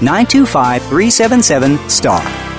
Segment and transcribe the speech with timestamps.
[0.00, 2.49] 925 377 STAR.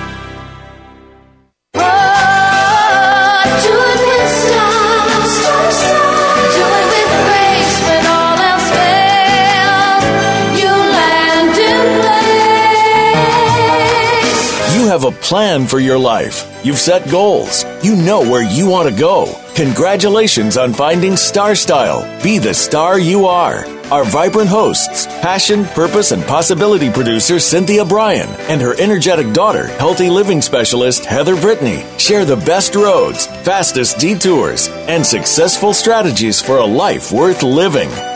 [15.32, 16.60] Plan for your life.
[16.62, 17.64] You've set goals.
[17.82, 19.34] You know where you want to go.
[19.56, 22.04] Congratulations on finding Star Style.
[22.22, 23.66] Be the star you are.
[23.94, 30.09] Our vibrant hosts, passion, purpose, and possibility producer Cynthia Brian and her energetic daughter, healthy
[30.09, 36.66] living specialist Heather Brittany, share the best roads, fastest detours, and successful strategies for a
[36.66, 37.90] life worth living.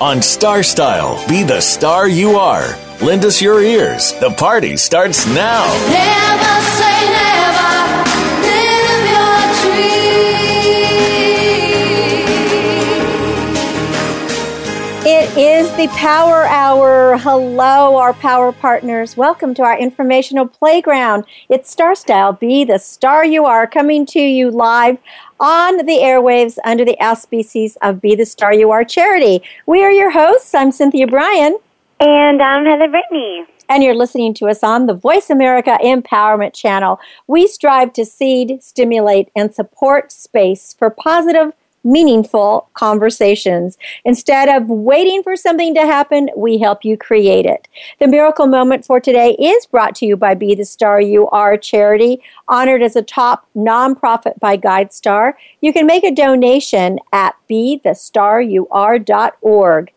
[0.00, 1.26] on Star Style.
[1.28, 2.76] Be the star you are.
[3.02, 4.12] Lend us your ears.
[4.20, 5.64] The party starts now.
[5.88, 8.04] Never say never.
[8.42, 10.16] Live your dream.
[15.06, 17.16] It is the Power Hour.
[17.18, 19.16] Hello, our power partners.
[19.16, 21.24] Welcome to our informational playground.
[21.48, 22.34] It's Star Style.
[22.34, 24.98] Be the star you are, coming to you live
[25.40, 29.42] on the airwaves under the auspices of Be the Star You Are charity.
[29.66, 30.54] We are your hosts.
[30.54, 31.58] I'm Cynthia Brian.
[32.00, 33.46] And I'm Heather Brittany.
[33.68, 37.00] And you're listening to us on the Voice America Empowerment Channel.
[37.26, 41.52] We strive to seed, stimulate, and support space for positive
[41.86, 43.78] meaningful conversations.
[44.04, 47.68] Instead of waiting for something to happen, we help you create it.
[48.00, 51.56] The miracle moment for today is brought to you by Be the Star You Are
[51.56, 55.34] charity, honored as a top nonprofit by GuideStar.
[55.60, 59.92] You can make a donation at bethestaryouare.org.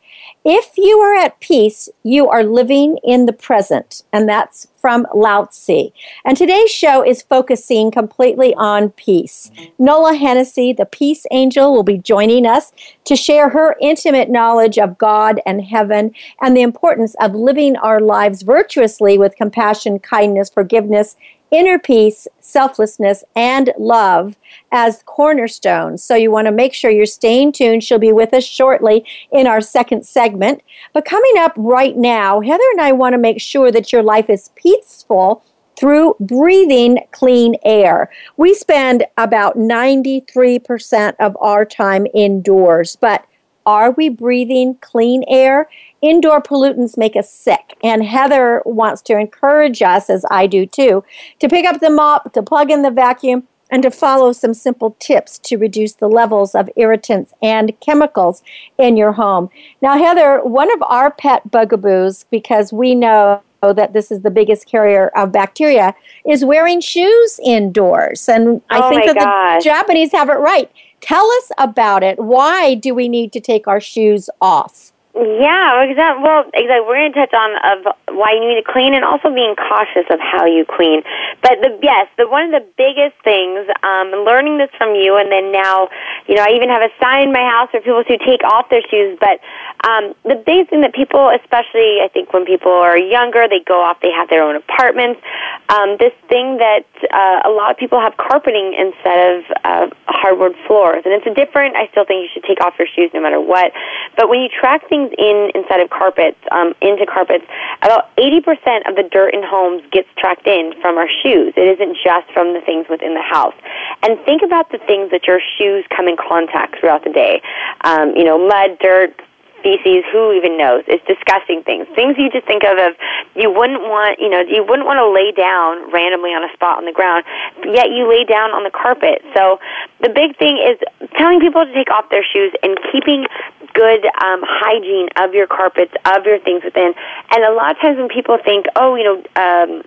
[0.45, 4.03] If you are at peace, you are living in the present.
[4.13, 5.89] And that's from Lao Tzu.
[6.23, 9.51] And today's show is focusing completely on peace.
[9.77, 12.71] Nola Hennessy, the peace angel, will be joining us
[13.03, 17.99] to share her intimate knowledge of God and heaven and the importance of living our
[17.99, 21.17] lives virtuously with compassion, kindness, forgiveness,
[21.51, 24.37] inner peace, selflessness, and love
[24.71, 26.03] as cornerstones.
[26.03, 27.83] So you want to make sure you're staying tuned.
[27.83, 30.61] She'll be with us shortly in our second segment.
[30.93, 34.29] But coming up right now, Heather and I want to make sure that your life
[34.29, 35.43] is peaceful
[35.79, 38.11] through breathing clean air.
[38.35, 43.25] We spend about 93% of our time indoors, but
[43.65, 45.69] are we breathing clean air?
[46.01, 51.03] Indoor pollutants make us sick, and Heather wants to encourage us, as I do too,
[51.39, 54.95] to pick up the mop, to plug in the vacuum, and to follow some simple
[54.99, 58.41] tips to reduce the levels of irritants and chemicals
[58.77, 59.49] in your home.
[59.81, 64.67] Now, Heather, one of our pet bugaboos, because we know that this is the biggest
[64.67, 65.93] carrier of bacteria,
[66.25, 68.29] is wearing shoes indoors.
[68.29, 69.63] And I Oh think that gosh.
[69.63, 70.71] the Japanese have it right.
[71.01, 72.19] Tell us about it.
[72.19, 74.91] Why do we need to take our shoes off?
[75.15, 76.23] Yeah, exactly.
[76.23, 76.85] Well, exactly.
[76.85, 80.07] We're going to touch on of why you need to clean and also being cautious
[80.09, 81.01] of how you clean.
[81.41, 85.31] But the yes, the one of the biggest things, um, learning this from you, and
[85.31, 85.89] then now,
[86.27, 88.69] you know, I even have a sign in my house for people to take off
[88.69, 89.17] their shoes.
[89.19, 89.41] But
[89.87, 93.79] um, the biggest thing that people, especially I think when people are younger, they go
[93.79, 95.21] off, they have their own apartments.
[95.69, 100.55] Um, this thing that uh, a lot of people have carpeting instead of uh, hardwood
[100.67, 101.75] floors, and it's a different.
[101.75, 103.71] I still think you should take off your shoes no matter what.
[104.17, 107.45] But when you track things in inside of carpets, um, into carpets,
[107.81, 111.53] about 80% of the dirt in homes gets tracked in from our shoes.
[111.55, 113.55] It isn't just from the things within the house.
[114.03, 117.41] And think about the things that your shoes come in contact throughout the day.
[117.81, 119.15] Um, you know, mud, dirt,
[119.61, 120.83] feces, who even knows?
[120.87, 121.87] It's disgusting things.
[121.95, 122.95] Things you just think of of
[123.35, 126.77] you wouldn't want, you know, you wouldn't want to lay down randomly on a spot
[126.77, 127.23] on the ground,
[127.63, 129.21] yet you lay down on the carpet.
[129.35, 129.59] So
[130.01, 130.79] the big thing is
[131.17, 133.27] telling people to take off their shoes and keeping
[133.73, 136.93] good um, hygiene of your carpets, of your things within.
[137.31, 139.83] And a lot of times when people think, oh, you know, um,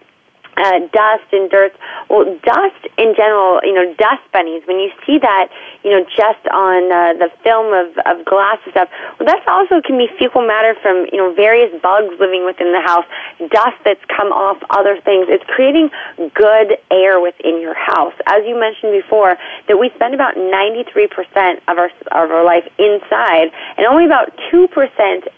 [0.57, 1.73] uh, dust and dirt.
[2.11, 4.63] Well, dust in general, you know, dust bunnies.
[4.67, 5.49] When you see that,
[5.83, 8.89] you know, just on uh, the film of, of glass and stuff,
[9.19, 12.81] well, that also can be fecal matter from you know various bugs living within the
[12.81, 13.07] house,
[13.51, 15.27] dust that's come off other things.
[15.29, 15.91] It's creating
[16.35, 18.15] good air within your house.
[18.27, 19.37] As you mentioned before,
[19.69, 24.69] that we spend about 93% of our of our life inside, and only about 2%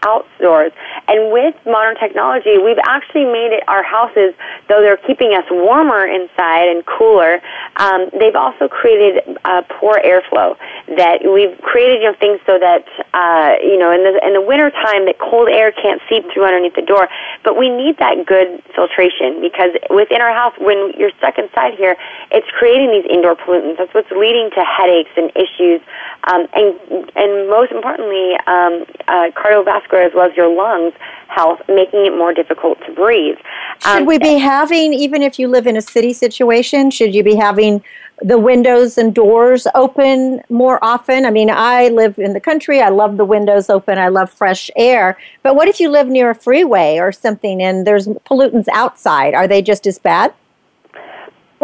[0.03, 0.73] outdoors.
[1.09, 4.35] And with modern technology, we've actually made it our houses,
[4.69, 7.41] though they're keeping us warmer inside and cooler,
[7.77, 10.57] um, they've also created uh, poor airflow.
[10.97, 14.41] That we've created you know things so that uh, you know in the in the
[14.45, 17.09] winter time that cold air can't seep through underneath the door.
[17.43, 21.97] But we need that good filtration because within our house, when you're stuck inside here,
[22.31, 23.79] it's creating these indoor pollutants.
[23.79, 25.81] That's what's leading to headaches and issues,
[26.29, 26.77] um, and
[27.17, 30.93] and most importantly, um, uh, cardiovascular as well as your lungs
[31.35, 33.37] health, making it more difficult to breathe.
[33.81, 37.23] Should Um, we be having, even if you live in a city situation, should you
[37.23, 37.83] be having
[38.23, 41.25] the windows and doors open more often?
[41.25, 42.81] I mean, I live in the country.
[42.81, 43.99] I love the windows open.
[43.99, 45.19] I love fresh air.
[45.43, 49.35] But what if you live near a freeway or something and there's pollutants outside?
[49.35, 50.33] Are they just as bad?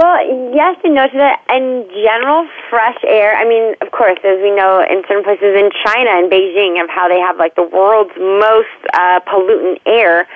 [0.00, 0.16] Well,
[0.54, 1.44] yes and no to that.
[1.50, 3.36] In general, fresh air.
[3.36, 6.88] I mean, of course, as we know, in certain places in China and Beijing, of
[6.88, 10.26] how they have like the world's most uh, pollutant air.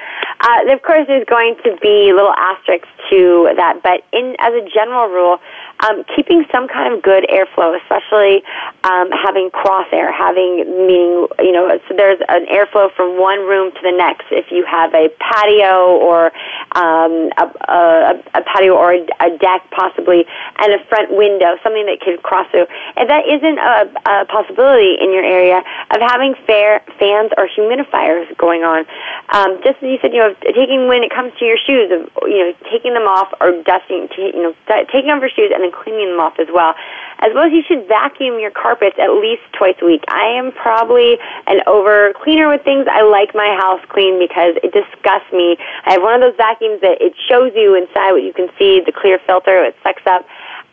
[0.40, 4.64] Uh, of course, there's going to be little asterisks to that, but in as a
[4.72, 5.38] general rule,
[5.80, 8.42] um, keeping some kind of good airflow, especially
[8.84, 13.72] um, having cross air, having meaning you know, so there's an airflow from one room
[13.72, 14.26] to the next.
[14.30, 16.32] If you have a patio or
[16.72, 20.24] um, a, a, a patio or a, a deck, possibly,
[20.58, 22.66] and a front window, something that could cross through.
[22.96, 28.30] If that isn't a, a possibility in your area, of having fair fans or humidifiers
[28.38, 28.86] going on,
[29.30, 32.38] um, just as you said, you know, taking when it comes to your shoes, you
[32.38, 34.54] know, taking them off or dusting, you know,
[34.88, 36.74] taking off your shoes and then cleaning them off as well.
[37.20, 40.04] As well as you should vacuum your carpets at least twice a week.
[40.08, 42.86] I am probably an over cleaner with things.
[42.90, 45.56] I like my house clean because it disgusts me.
[45.84, 48.80] I have one of those vacuums that it shows you inside what you can see,
[48.84, 50.26] the clear filter, it sucks up.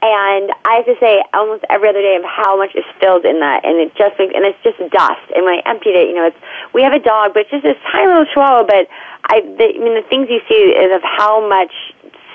[0.04, 3.40] And I have to say, almost every other day of how much is filled in
[3.42, 5.22] that, and it just makes, and it's just dust.
[5.36, 6.38] And when I emptied it, you know, it's
[6.74, 8.64] we have a dog, but it's just this tiny little chihuahua.
[8.64, 8.88] But
[9.26, 11.72] I, the, I mean, the things you see is of how much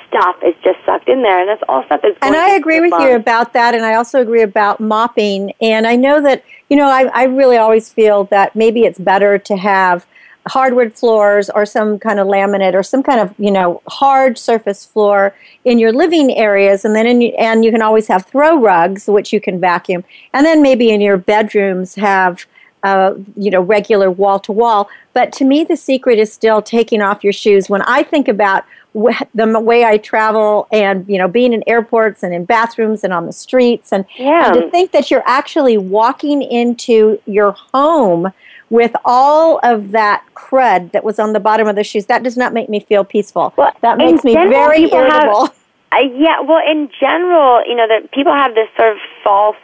[0.07, 2.17] stuff is just sucked in there, and that's all stuff that's.
[2.23, 3.75] And I agree with you about that.
[3.75, 5.53] And I also agree about mopping.
[5.61, 9.39] And I know that, you know, I, I really always feel that maybe it's better
[9.39, 10.07] to have
[10.47, 14.85] hardwood floors or some kind of laminate or some kind of, you know, hard surface
[14.87, 15.35] floor
[15.65, 16.85] in your living areas.
[16.85, 20.05] And then, in, and you can always have throw rugs, which you can vacuum.
[20.33, 22.47] And then maybe in your bedrooms have,
[22.83, 24.89] uh, you know, regular wall to wall.
[25.13, 27.69] But to me, the secret is still taking off your shoes.
[27.69, 28.65] When I think about
[28.95, 33.13] the m- way I travel and, you know, being in airports and in bathrooms and
[33.13, 34.47] on the streets and, Yeah.
[34.47, 38.33] and to think that you're actually walking into your home
[38.71, 42.37] with all of that crud that was on the bottom of the shoes, that does
[42.37, 43.53] not make me feel peaceful.
[43.57, 45.49] Well, that makes me very people have- irritable.
[45.93, 49.57] Uh, yeah, well, in general, you know, that people have this sort of false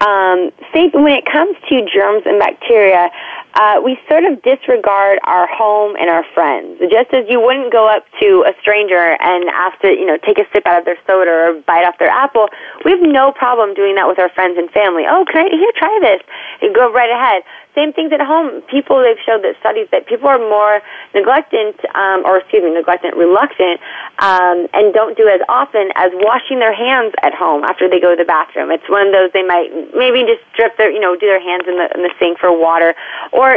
[0.00, 3.10] um, think when it comes to germs and bacteria,
[3.54, 6.78] uh, we sort of disregard our home and our friends.
[6.90, 10.38] Just as you wouldn't go up to a stranger and ask to, you know, take
[10.38, 12.48] a sip out of their soda or bite off their apple,
[12.84, 15.04] we have no problem doing that with our friends and family.
[15.08, 16.22] Oh, can I here try this?
[16.62, 17.42] You go right ahead.
[17.74, 18.62] Same things at home.
[18.66, 20.82] People they've showed that studies that people are more
[21.14, 23.78] neglectant, um, or excuse me, neglectant, reluctant,
[24.18, 28.10] um, and don't do as often as washing their hands at home after they go
[28.10, 28.74] to the bathroom.
[28.74, 31.62] It's one of those they might maybe just drip their, you know, do their hands
[31.70, 32.94] in the in the sink for water,
[33.40, 33.56] or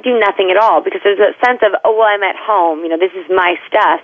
[0.00, 2.88] do nothing at all because there's a sense of oh well I'm at home, you
[2.88, 4.00] know, this is my stuff.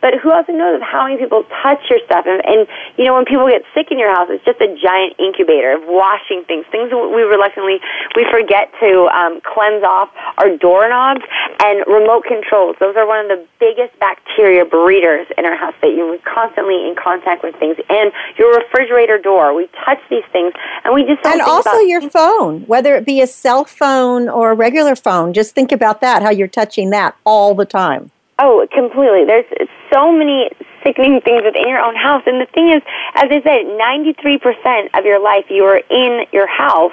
[0.00, 2.26] But who also knows how many people touch your stuff?
[2.26, 5.18] And, and you know, when people get sick in your house, it's just a giant
[5.18, 6.66] incubator of washing things.
[6.70, 7.80] Things we reluctantly
[8.14, 11.22] we forget to um, cleanse off our doorknobs
[11.64, 12.76] and remote controls.
[12.80, 16.94] Those are one of the biggest bacteria breeders in our house that you're constantly in
[16.94, 17.76] contact with things.
[17.88, 20.52] And your refrigerator door, we touch these things,
[20.84, 24.28] and we just don't and also about your phone, whether it be a cell phone
[24.28, 25.32] or a regular phone.
[25.32, 28.10] Just think about that, how you're touching that all the time.
[28.38, 29.24] Oh, completely.
[29.24, 29.48] There's
[29.90, 30.50] so many
[30.84, 32.22] sickening things within your own house.
[32.26, 32.82] And the thing is,
[33.14, 36.92] as I said, 93% of your life you are in your house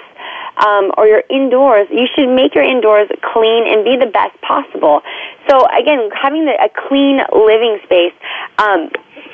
[0.65, 1.87] um, or you're indoors.
[1.91, 5.01] You should make your indoors clean and be the best possible.
[5.49, 8.15] So again, having the, a clean living space.
[8.57, 8.87] Um,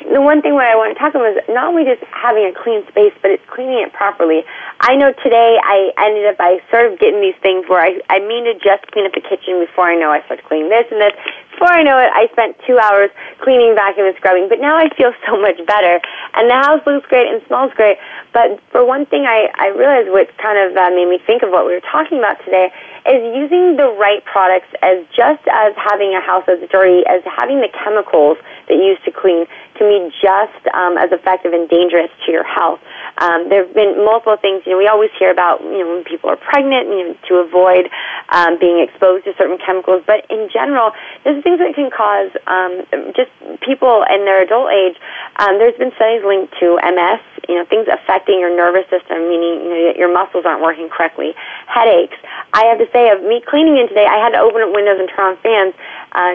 [0.10, 2.56] the one thing what I want to talk about is not only just having a
[2.56, 4.42] clean space, but it's cleaning it properly.
[4.82, 8.18] I know today I ended up by sort of getting these things where I I
[8.18, 10.98] mean to just clean up the kitchen before I know I start cleaning this and
[10.98, 11.14] this.
[11.60, 13.12] Before I know it, I spent two hours
[13.44, 14.48] cleaning, vacuuming, and scrubbing.
[14.48, 16.00] But now I feel so much better,
[16.40, 18.00] and the house looks great and smells great.
[18.32, 21.52] But for one thing, I I realized what kind of uh, made me think of
[21.52, 22.72] what we were talking about today
[23.04, 27.60] is using the right products as just as having a house that's dirty as having
[27.60, 28.40] the chemicals
[28.72, 29.44] that you use to clean
[29.76, 32.80] can be just um, as effective and dangerous to your health.
[33.20, 34.64] Um, there have been multiple things.
[34.66, 37.34] You know, we always hear about you know when people are pregnant, you know, to
[37.44, 37.92] avoid
[38.32, 40.04] um, being exposed to certain chemicals.
[40.08, 40.92] But in general,
[41.24, 44.96] there's things that can cause um, just people in their adult age.
[45.38, 47.20] Um, there's been studies linked to MS.
[47.48, 50.88] You know, things affecting your nervous system, meaning you know that your muscles aren't working
[50.88, 51.36] correctly.
[51.68, 52.18] Headaches.
[52.54, 54.98] I have to say, of me cleaning in today, I had to open up windows
[55.00, 55.76] and turn on fans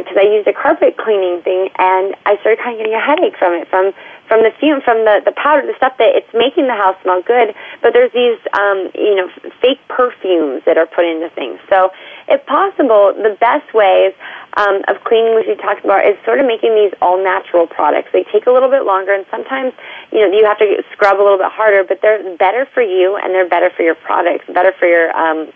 [0.04, 3.36] because I used a carpet cleaning thing, and I started kind of getting a headache
[3.38, 3.92] from it, from
[4.28, 7.22] from the fume, from the the powder, the stuff that it's making the house smell
[7.22, 7.54] good.
[7.82, 9.28] But there's these, um, you know,
[9.60, 11.60] fake perfumes that are put into things.
[11.68, 11.90] So,
[12.28, 14.14] if possible, the best ways
[14.56, 18.08] um, of cleaning, which we talked about, is sort of making these all natural products.
[18.12, 19.72] They take a little bit longer, and sometimes,
[20.12, 21.84] you know, you have to scrub a little bit harder.
[21.84, 25.52] But they're better for you, and they're better for your products, better for your um,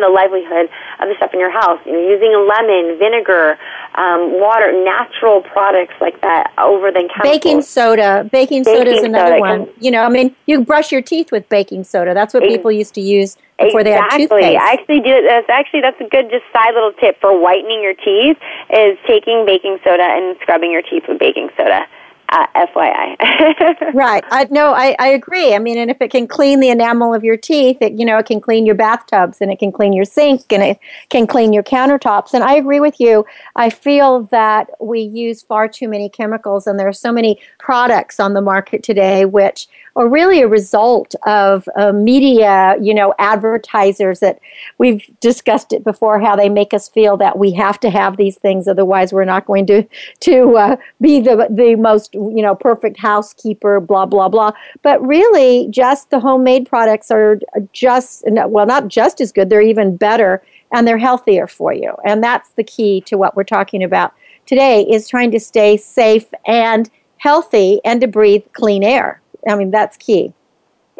[0.00, 0.68] the livelihood
[1.00, 1.78] of the stuff in your house.
[1.84, 3.58] You know, using lemon, vinegar,
[3.94, 7.34] um, water, natural products like that over than chemicals.
[7.34, 8.28] Baking soda.
[8.32, 9.68] Baking, soda is another soda one.
[9.80, 12.14] You know, I mean, you brush your teeth with baking soda.
[12.14, 14.26] That's what people used to use before they had exactly.
[14.26, 14.60] toothpaste.
[14.60, 15.22] I actually do.
[15.22, 18.38] That's actually that's a good just side little tip for whitening your teeth
[18.70, 21.86] is taking baking soda and scrubbing your teeth with baking soda.
[22.32, 23.92] Uh, FYI.
[23.94, 24.24] Right.
[24.30, 25.54] I no, I, I agree.
[25.54, 28.16] I mean, and if it can clean the enamel of your teeth, it you know,
[28.16, 30.78] it can clean your bathtubs and it can clean your sink and it
[31.10, 32.32] can clean your countertops.
[32.32, 33.26] And I agree with you.
[33.56, 38.18] I feel that we use far too many chemicals and there are so many products
[38.18, 44.20] on the market today which are really a result of uh, media, you know, advertisers
[44.20, 44.40] that
[44.78, 48.36] we've discussed it before how they make us feel that we have to have these
[48.36, 49.84] things otherwise we're not going to
[50.20, 54.52] to uh, be the the most you know perfect housekeeper blah blah blah.
[54.82, 57.38] But really just the homemade products are
[57.72, 61.94] just well not just as good they're even better and they're healthier for you.
[62.04, 64.14] And that's the key to what we're talking about
[64.46, 69.70] today is trying to stay safe and healthy and to breathe clean air i mean
[69.70, 70.32] that's key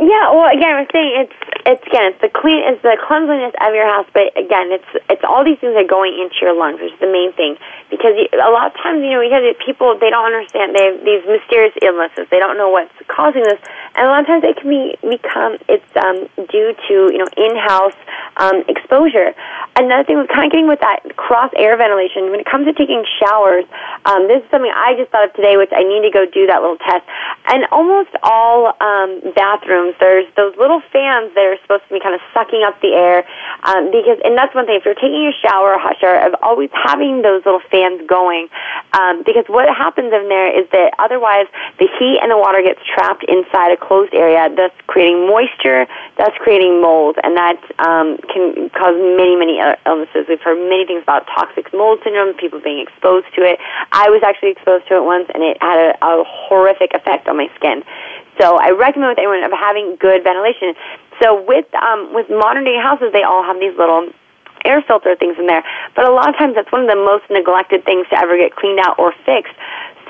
[0.01, 3.77] Yeah, well, again, I'm saying it's it's again it's the clean it's the cleanliness of
[3.77, 6.81] your house, but again, it's it's all these things that are going into your lungs,
[6.81, 7.61] which is the main thing.
[7.93, 11.05] Because you, a lot of times, you know, have people they don't understand they have
[11.05, 12.25] these mysterious illnesses.
[12.33, 13.61] They don't know what's causing this,
[13.93, 17.29] and a lot of times it can be become it's um, due to you know
[17.37, 17.99] in-house
[18.41, 19.37] um, exposure.
[19.77, 23.05] Another thing, kind of getting with that cross air ventilation when it comes to taking
[23.21, 23.69] showers.
[24.09, 26.49] Um, this is something I just thought of today, which I need to go do
[26.49, 27.05] that little test.
[27.49, 32.15] And almost all um, bathrooms, there's those little fans that are supposed to be kind
[32.15, 33.27] of sucking up the air.
[33.67, 34.79] Um, because, and that's one thing.
[34.79, 38.03] If you're taking a shower or a hot shower, of always having those little fans
[38.07, 38.49] going.
[38.93, 41.47] Um, because what happens in there is that otherwise
[41.79, 45.87] the heat and the water gets trapped inside a closed area, thus creating moisture,
[46.17, 50.27] thus creating mold, and that um, can cause many, many illnesses.
[50.29, 53.59] We've heard many things about toxic mold syndrome, people being exposed to it.
[53.93, 57.37] I was actually exposed to it once, and it had a, a horrific effect on
[57.37, 57.83] my skin.
[58.41, 60.75] So I recommend with anyone of having good ventilation.
[61.21, 64.09] So with um, with modern day houses, they all have these little
[64.65, 65.65] air filter things in there.
[65.95, 68.55] But a lot of times, that's one of the most neglected things to ever get
[68.55, 69.55] cleaned out or fixed.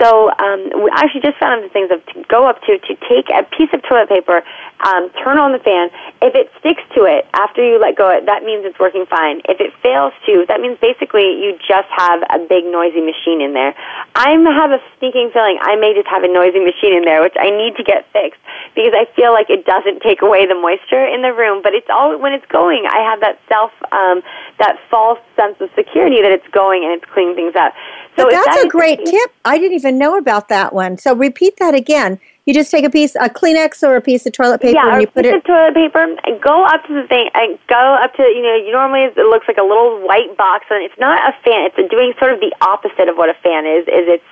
[0.02, 3.30] So um, we actually just found the things of to go up to to take
[3.30, 4.42] a piece of toilet paper,
[4.82, 5.94] um, turn on the fan.
[6.18, 9.47] If it sticks to it after you let go, it that means it's working fine.
[9.47, 13.54] If it fails to, that means basically you just have a big noisy machine in
[13.54, 13.78] there.
[14.18, 17.38] I have a sneaking feeling I may just have a noisy machine in there, which
[17.38, 18.42] I need to get fixed
[18.75, 21.62] because I feel like it doesn't take away the moisture in the room.
[21.62, 24.26] But it's all when it's going, I have that self, um,
[24.59, 27.71] that false sense of security that it's going and it's cleaning things up.
[28.16, 29.32] So but that's that a great tip.
[29.44, 30.96] I didn't even even know about that one.
[30.99, 32.18] So repeat that again.
[32.46, 35.02] You just take a piece, a Kleenex or a piece of toilet paper, yeah, and
[35.02, 35.37] you a put piece it.
[35.37, 36.02] of toilet paper.
[36.02, 37.30] and Go up to the thing.
[37.34, 38.56] And go up to you know.
[38.56, 41.70] You normally it looks like a little white box, and it's not a fan.
[41.70, 43.87] It's doing sort of the opposite of what a fan is.
[43.87, 44.30] Is it's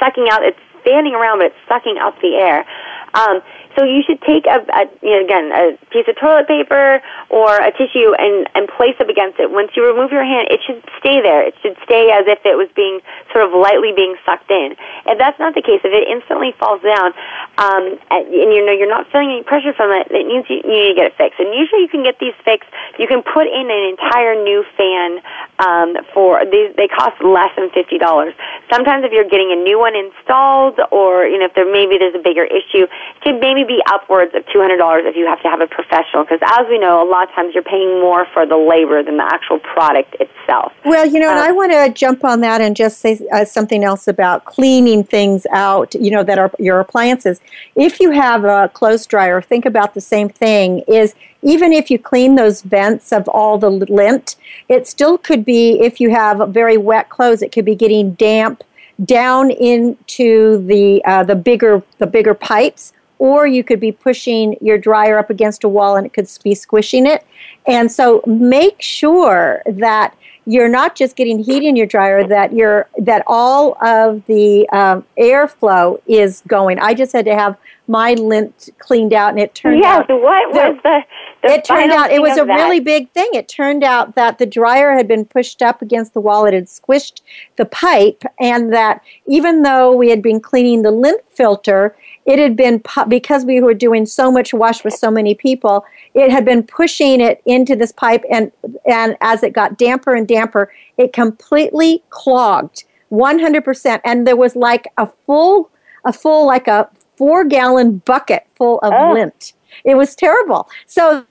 [0.00, 0.42] sucking out.
[0.42, 2.64] It's fanning around, but it's sucking up the air.
[3.12, 3.42] Um,
[3.76, 7.00] so you should take a, a you know, again a piece of toilet paper
[7.30, 9.50] or a tissue and and place up against it.
[9.50, 11.46] Once you remove your hand, it should stay there.
[11.46, 13.00] It should stay as if it was being
[13.32, 14.74] sort of lightly being sucked in.
[15.06, 17.14] If that's not the case, if it instantly falls down,
[17.58, 20.74] um, and, you know you're not feeling any pressure from it, it means you, you
[20.74, 21.38] need to get it fixed.
[21.38, 22.68] And usually you can get these fixed.
[22.98, 25.22] You can put in an entire new fan
[25.58, 26.74] um, for these.
[26.76, 28.34] They cost less than fifty dollars.
[28.68, 32.14] Sometimes if you're getting a new one installed, or you know if there maybe there's
[32.14, 35.40] a bigger issue, it could maybe be upwards of two hundred dollars if you have
[35.42, 36.24] to have a professional.
[36.24, 39.16] Because as we know, a lot of times you're paying more for the labor than
[39.16, 40.72] the actual product itself.
[40.84, 43.44] Well, you know, and Um, I want to jump on that and just say uh,
[43.44, 47.40] something else about cleaning things out, you know, that are your appliances.
[47.76, 51.98] If you have a clothes dryer, think about the same thing is even if you
[51.98, 54.36] clean those vents of all the lint,
[54.68, 58.62] it still could be if you have very wet clothes, it could be getting damp
[59.04, 64.78] down into the uh, the bigger the bigger pipes or you could be pushing your
[64.78, 67.24] dryer up against a wall and it could be squishing it.
[67.66, 72.88] And so make sure that you're not just getting heat in your dryer that you're
[72.98, 76.78] that all of the um, airflow is going.
[76.78, 80.54] I just had to have my lint cleaned out, and it turned yes, out what
[80.54, 81.00] there- was the?
[81.42, 82.54] the it turned out it was a that?
[82.54, 83.28] really big thing.
[83.34, 86.46] It turned out that the dryer had been pushed up against the wall.
[86.46, 87.20] It had squished
[87.56, 91.94] the pipe, and that even though we had been cleaning the lint filter,
[92.26, 95.84] it had been pu- because we were doing so much wash with so many people.
[96.14, 98.52] It had been pushing it into this pipe, and
[98.86, 104.02] and as it got damper and damper, it completely clogged, one hundred percent.
[104.04, 105.70] And there was like a full,
[106.04, 109.12] a full like a four gallon bucket full of Oh.
[109.12, 109.52] lint.
[109.84, 110.68] It was terrible.
[110.86, 111.24] So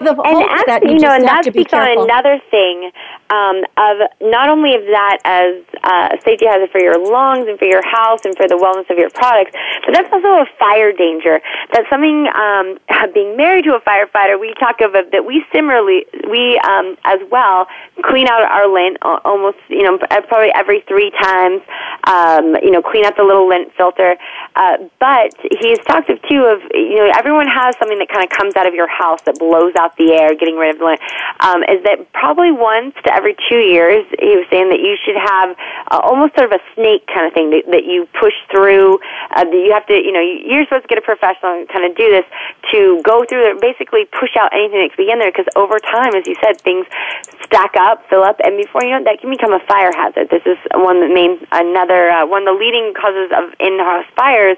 [0.00, 2.04] the and hope that you, you know, just and have that to be careful.
[2.04, 2.90] another thing
[3.30, 7.66] um, of not only of that as uh, safety hazard for your lungs and for
[7.66, 9.52] your house and for the wellness of your products,
[9.84, 11.40] but that's also a fire danger.
[11.72, 12.78] That's something um,
[13.14, 14.38] being married to a firefighter.
[14.40, 17.66] We talk of that we similarly we um, as well
[18.04, 21.62] clean out our lint almost you know probably every three times.
[22.06, 24.16] Um, you know, clean out the little lint filter.
[24.56, 28.30] Uh, but he's talked of too of you know everyone has something that kind of
[28.30, 31.00] comes out of your house that blows out the air, getting rid of lint.
[31.40, 34.06] Um, is that probably once to every two years?
[34.22, 35.58] He was saying that you should have
[35.90, 39.02] uh, almost sort of a snake kind of thing that, that you push through.
[39.34, 41.82] Uh, that you have to you know you're supposed to get a professional and kind
[41.82, 42.24] of do this
[42.70, 45.82] to go through it, basically push out anything that could be in there because over
[45.82, 46.86] time, as you said, things
[47.42, 50.30] stack up, fill up, and before you know it, that can become a fire hazard.
[50.30, 54.56] This is one that main another uh, one of the leading causes of in-house fires.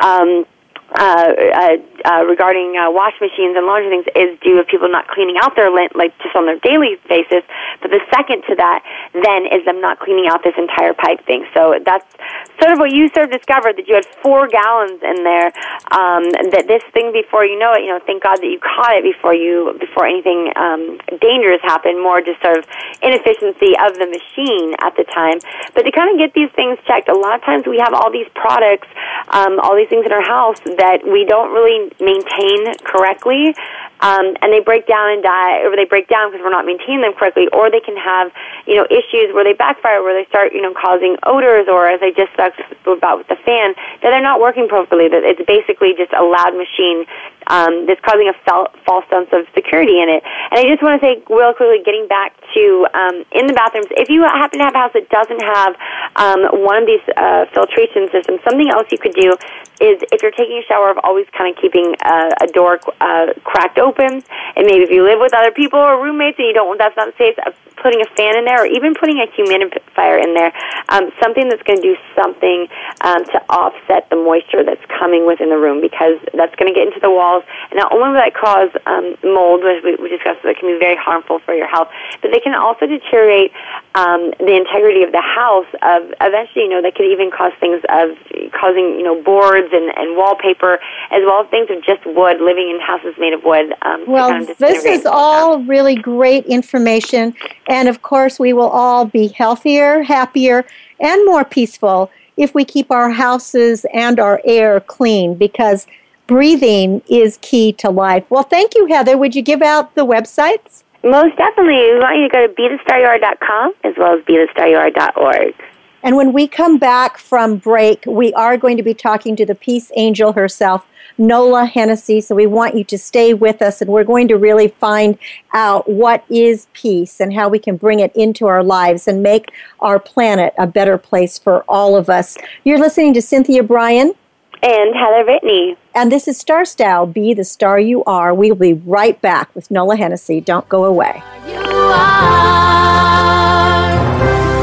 [0.00, 0.46] Um,
[0.88, 1.76] uh, uh,
[2.08, 5.52] uh, regarding uh, wash machines and laundry things is due to people not cleaning out
[5.52, 7.44] their lint like just on their daily basis.
[7.84, 8.80] But the second to that
[9.12, 11.44] then is them not cleaning out this entire pipe thing.
[11.52, 12.08] So that's
[12.56, 15.52] sort of what you sort of discovered that you had four gallons in there.
[15.92, 16.24] Um,
[16.56, 19.04] that this thing before you know it, you know, thank God that you caught it
[19.04, 22.00] before you before anything um, dangerous happened.
[22.00, 22.64] More just sort of
[23.04, 25.36] inefficiency of the machine at the time.
[25.76, 28.08] But to kind of get these things checked, a lot of times we have all
[28.08, 28.88] these products,
[29.36, 33.54] um, all these things in our house that we don't really maintain correctly,
[34.00, 37.02] um, and they break down and die, or they break down because we're not maintaining
[37.02, 38.32] them correctly, or they can have,
[38.66, 42.00] you know, issues where they backfire, where they start, you know, causing odors, or as
[42.02, 45.08] I just talked about with the fan, that they're not working properly.
[45.08, 47.06] That it's basically just a loud machine
[47.48, 50.22] um, that's causing a fel- false sense of security in it.
[50.50, 53.86] And I just want to say real quickly, getting back to um, in the bathrooms,
[53.92, 55.72] if you happen to have a house that doesn't have
[56.16, 59.32] um, one of these uh, filtration systems, something else you could do
[59.80, 63.32] is if you're taking a shower, of always kind of keeping uh, a door uh,
[63.44, 66.68] cracked open, and maybe if you live with other people or roommates and you don't,
[66.68, 67.36] want that's not safe.
[67.44, 70.52] Uh, putting a fan in there, or even putting a humidifier in there,
[70.90, 72.66] um, something that's going to do something
[73.02, 76.86] um, to offset the moisture that's coming within the room, because that's going to get
[76.86, 80.42] into the walls, and not only will that cause um, mold, which we, we discussed,
[80.42, 81.88] that can be very harmful for your health,
[82.20, 83.52] but they can also deteriorate
[83.98, 85.66] um, the integrity of the house.
[85.82, 88.14] Of eventually, you know, that could even cause things of
[88.52, 90.78] causing, you know, boards and, and wallpaper,
[91.10, 93.74] as well as things of just wood, living in houses made of wood.
[93.82, 97.34] Um, Well, kind of this is all really great information.
[97.68, 100.64] And of course, we will all be healthier, happier,
[101.00, 105.86] and more peaceful if we keep our houses and our air clean because
[106.28, 108.24] breathing is key to life.
[108.30, 109.18] Well, thank you, Heather.
[109.18, 110.84] Would you give out the websites?
[111.02, 111.92] Most definitely.
[111.92, 115.54] We want you to go to bethestaryouare.com as well as bethestaryouare.org.
[116.02, 119.54] And when we come back from break, we are going to be talking to the
[119.54, 120.86] peace angel herself,
[121.18, 122.20] Nola Hennessy.
[122.20, 125.18] So we want you to stay with us and we're going to really find
[125.52, 129.50] out what is peace and how we can bring it into our lives and make
[129.80, 132.38] our planet a better place for all of us.
[132.64, 134.14] You're listening to Cynthia Brian.
[134.62, 135.76] And Heather Brittany.
[135.94, 138.34] And this is Star Style, Be the Star You Are.
[138.34, 140.40] We'll be right back with Nola Hennessy.
[140.40, 141.22] Don't go away.
[141.46, 142.48] You are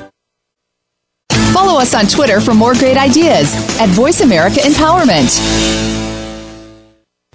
[0.01, 1.53] star.
[1.53, 6.14] Follow us on Twitter for more great ideas at Voice America Empowerment.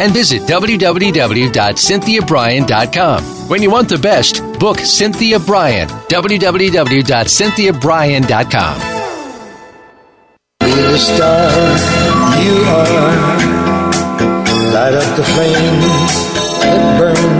[0.00, 3.24] And visit www.cynthiabrian.com.
[3.48, 5.88] When you want the best, book Cynthia Brian.
[5.88, 8.80] www.cynthiabrian.com.
[10.60, 11.50] Be the star
[12.42, 13.16] you are.
[14.72, 17.39] Light up the that.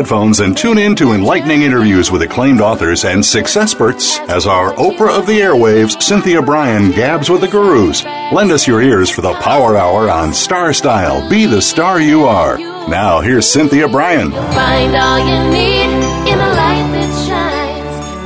[0.00, 4.72] headphones and tune in to enlightening interviews with acclaimed authors and success experts as our
[4.72, 8.02] Oprah of the airwaves, Cynthia Brian, gabs with the gurus.
[8.32, 11.28] Lend us your ears for the Power Hour on Star Style.
[11.30, 12.58] Be the star you are.
[12.88, 14.30] Now, here's Cynthia Brian.
[14.30, 15.90] Find all you need
[16.28, 17.70] in a light that shines.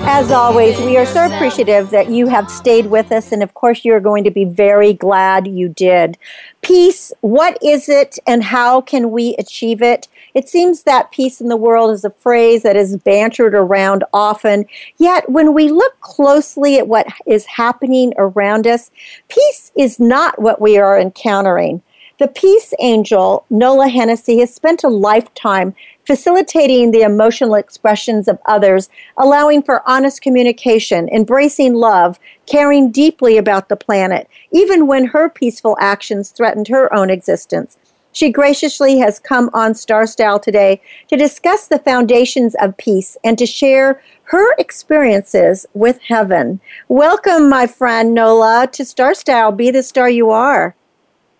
[0.07, 3.85] As always, we are so appreciative that you have stayed with us, and of course,
[3.85, 6.17] you're going to be very glad you did.
[6.63, 10.09] Peace, what is it, and how can we achieve it?
[10.35, 14.67] It seems that peace in the world is a phrase that is bantered around often,
[14.99, 18.91] yet, when we look closely at what is happening around us,
[19.29, 21.83] peace is not what we are encountering.
[22.19, 25.75] The peace angel, Nola Hennessy, has spent a lifetime
[26.07, 33.69] facilitating the emotional expressions of others, allowing for honest communication, embracing love, caring deeply about
[33.69, 37.79] the planet, even when her peaceful actions threatened her own existence.
[38.15, 43.37] She graciously has come on Star Style today to discuss the foundations of peace and
[43.39, 46.61] to share her experiences with heaven.
[46.87, 49.51] Welcome, my friend Nola, to Star Style.
[49.51, 50.77] Be the star you are.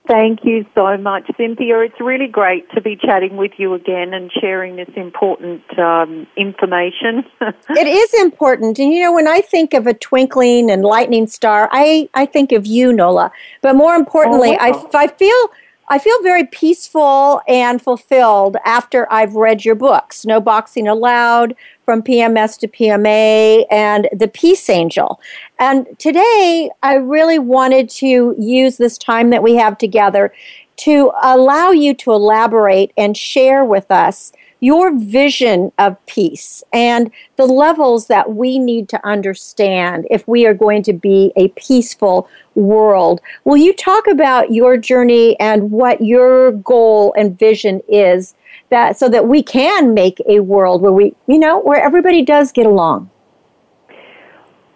[0.09, 1.79] Thank you so much, Cynthia.
[1.79, 7.25] It's really great to be chatting with you again and sharing this important um, information.
[7.71, 8.79] it is important.
[8.81, 12.53] And you know, when I think of a twinkling and lightning star, I, I think
[12.53, 13.31] of you, Nola.
[13.63, 14.91] But more importantly, Oh, wow.
[14.93, 15.51] I, I feel
[15.89, 22.03] I feel very peaceful and fulfilled after I've read your books, No Boxing Allowed, From
[22.03, 25.21] PMS to PMA, and The Peace Angel.
[25.59, 30.33] And today, I really wanted to use this time that we have together
[30.77, 34.33] to allow you to elaborate and share with us
[34.65, 40.55] your vision of peace and the levels that we need to understand if we are
[40.55, 43.21] going to be a peaceful world.
[43.45, 48.35] Will you talk about your journey and what your goal and vision is
[48.71, 52.51] that so that we can make a world where we, you know, where everybody does
[52.51, 53.11] get along?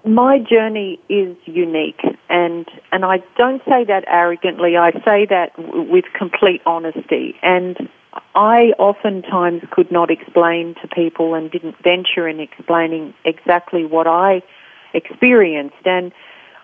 [0.05, 4.77] My journey is unique, and and I don't say that arrogantly.
[4.77, 7.37] I say that w- with complete honesty.
[7.43, 7.77] And
[8.35, 14.43] I oftentimes could not explain to people and didn't venture in explaining exactly what I
[14.95, 15.85] experienced.
[15.85, 16.13] And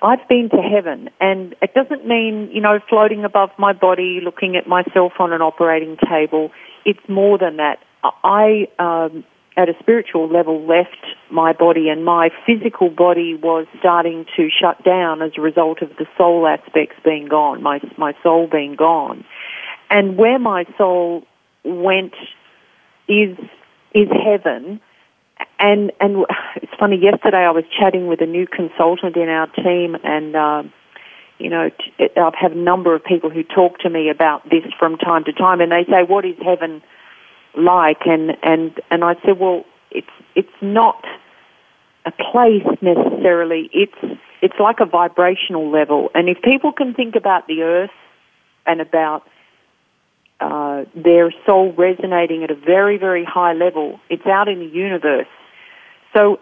[0.02, 4.54] I've been to heaven, and it doesn't mean, you know, floating above my body, looking
[4.54, 6.50] at myself on an operating table.
[6.84, 7.78] It's more than that.
[8.22, 9.24] I, um,
[9.56, 14.84] at a spiritual level, left my body, and my physical body was starting to shut
[14.84, 19.24] down as a result of the soul aspects being gone, my my soul being gone,
[19.90, 21.24] and where my soul
[21.64, 22.14] went
[23.08, 23.36] is
[23.92, 24.80] is heaven
[25.58, 26.24] and and
[26.56, 26.96] it's funny.
[26.96, 30.62] Yesterday, I was chatting with a new consultant in our team, and uh,
[31.38, 31.70] you know,
[32.16, 35.32] I've had a number of people who talk to me about this from time to
[35.32, 36.82] time, and they say, "What is heaven
[37.56, 41.04] like?" And and and I said, "Well, it's it's not
[42.04, 43.70] a place necessarily.
[43.72, 47.90] It's it's like a vibrational level, and if people can think about the earth
[48.66, 49.26] and about
[50.40, 54.00] uh, their soul resonating at a very, very high level.
[54.10, 55.28] It's out in the universe.
[56.14, 56.40] So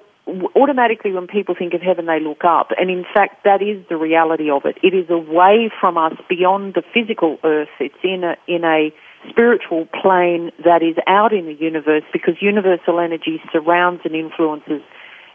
[0.54, 2.70] automatically when people think of heaven, they look up.
[2.78, 4.78] And in fact, that is the reality of it.
[4.82, 7.68] It is away from us beyond the physical earth.
[7.80, 8.92] It's in a, in a
[9.30, 14.82] spiritual plane that is out in the universe because universal energy surrounds and influences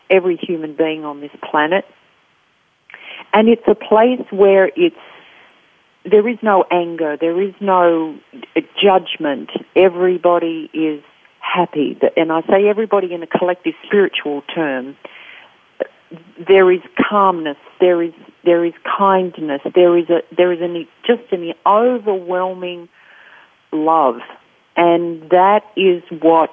[0.10, 1.86] every human being on this planet.
[3.34, 4.96] And it's a place where it's
[6.10, 8.18] there is no anger, there is no
[8.56, 9.50] uh, judgment.
[9.76, 11.04] Everybody is
[11.40, 11.98] happy.
[12.16, 14.96] And I say everybody in a collective spiritual term.
[16.48, 18.14] There is calmness, there is
[18.46, 22.88] there is kindness, there is a there is an just an overwhelming
[23.74, 24.22] love,
[24.78, 26.50] and that is what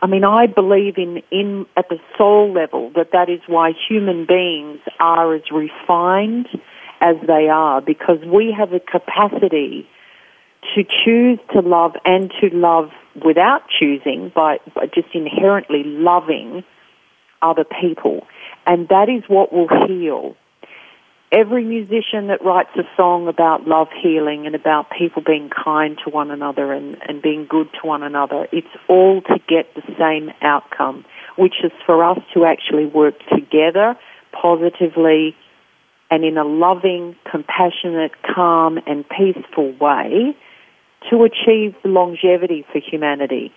[0.00, 0.24] I mean.
[0.24, 5.34] I believe in in at the soul level that that is why human beings are
[5.34, 6.48] as refined
[7.02, 9.86] as they are because we have a capacity
[10.74, 12.90] to choose to love and to love
[13.24, 16.62] without choosing by, by just inherently loving
[17.42, 18.24] other people.
[18.66, 20.36] And that is what will heal.
[21.32, 26.10] Every musician that writes a song about love healing and about people being kind to
[26.10, 30.30] one another and, and being good to one another, it's all to get the same
[30.42, 31.04] outcome,
[31.36, 33.96] which is for us to actually work together
[34.30, 35.34] positively
[36.12, 40.36] and in a loving, compassionate, calm, and peaceful way
[41.08, 43.50] to achieve longevity for humanity.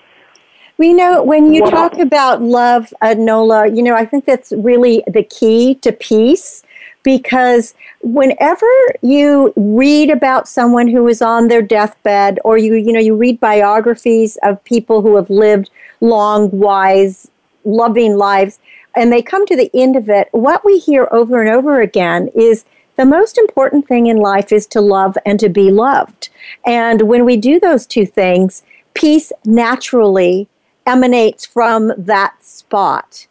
[0.78, 5.04] We know when you talk about love, uh, Nola, you know, I think that's really
[5.06, 6.63] the key to peace
[7.04, 13.00] because whenever you read about someone who is on their deathbed or you you know
[13.00, 15.70] you read biographies of people who have lived
[16.02, 17.30] long wise
[17.63, 18.60] loving lives
[18.96, 22.30] and they come to the end of it, what we hear over and over again
[22.36, 26.30] is the most important thing in life is to love and to be loved.
[26.66, 30.48] And when we do those two things, peace naturally
[30.86, 33.28] emanates from that spot.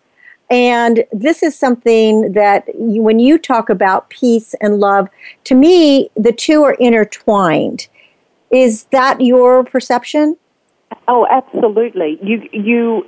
[0.50, 5.08] And this is something that you, when you talk about peace and love,
[5.44, 7.88] to me, the two are intertwined.
[8.50, 10.36] Is that your perception?
[11.08, 12.18] Oh, absolutely.
[12.22, 13.06] You you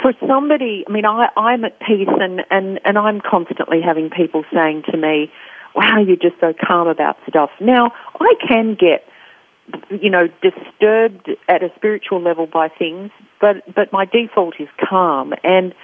[0.00, 4.44] for somebody, I mean, I, I'm at peace and, and, and I'm constantly having people
[4.52, 5.30] saying to me,
[5.74, 7.50] wow, you're just so calm about stuff.
[7.60, 9.06] Now, I can get,
[9.90, 15.34] you know, disturbed at a spiritual level by things, but, but my default is calm.
[15.44, 15.74] And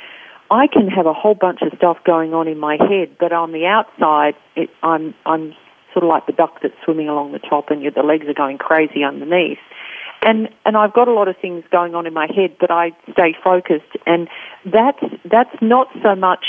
[0.50, 3.52] I can have a whole bunch of stuff going on in my head, but on
[3.52, 5.54] the outside, it, I'm, I'm
[5.92, 8.58] sort of like the duck that's swimming along the top and the legs are going
[8.58, 9.58] crazy underneath
[10.24, 12.92] and and I've got a lot of things going on in my head, but I
[13.12, 14.28] stay focused, and
[14.64, 16.44] that's that's not so much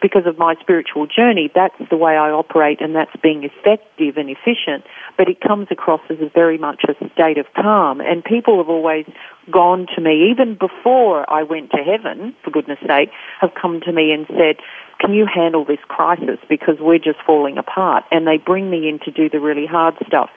[0.00, 1.48] because of my spiritual journey.
[1.54, 4.84] That's the way I operate, and that's being effective and efficient.
[5.16, 9.06] But it comes across as very much a state of calm, and people have always
[9.50, 13.10] gone to me, even before I went to heaven, for goodness sake,
[13.40, 14.56] have come to me and said,
[14.98, 16.38] can you handle this crisis?
[16.48, 18.04] Because we're just falling apart.
[18.10, 20.30] And they bring me in to do the really hard stuff.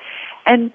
[0.45, 0.71] And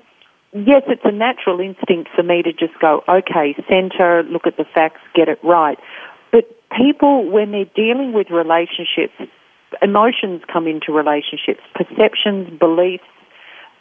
[0.52, 4.64] yes, it's a natural instinct for me to just go, okay, center, look at the
[4.64, 5.78] facts, get it right.
[6.32, 9.14] But people, when they're dealing with relationships,
[9.82, 13.04] emotions come into relationships, perceptions, beliefs,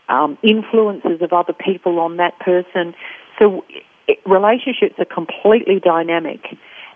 [0.07, 2.95] um, influences of other people on that person.
[3.39, 3.63] So
[4.07, 6.41] it, relationships are completely dynamic.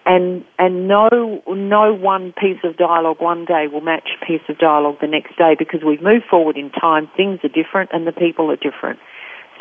[0.05, 4.57] And and no no one piece of dialogue one day will match a piece of
[4.57, 7.09] dialogue the next day because we've moved forward in time.
[7.15, 8.99] Things are different, and the people are different.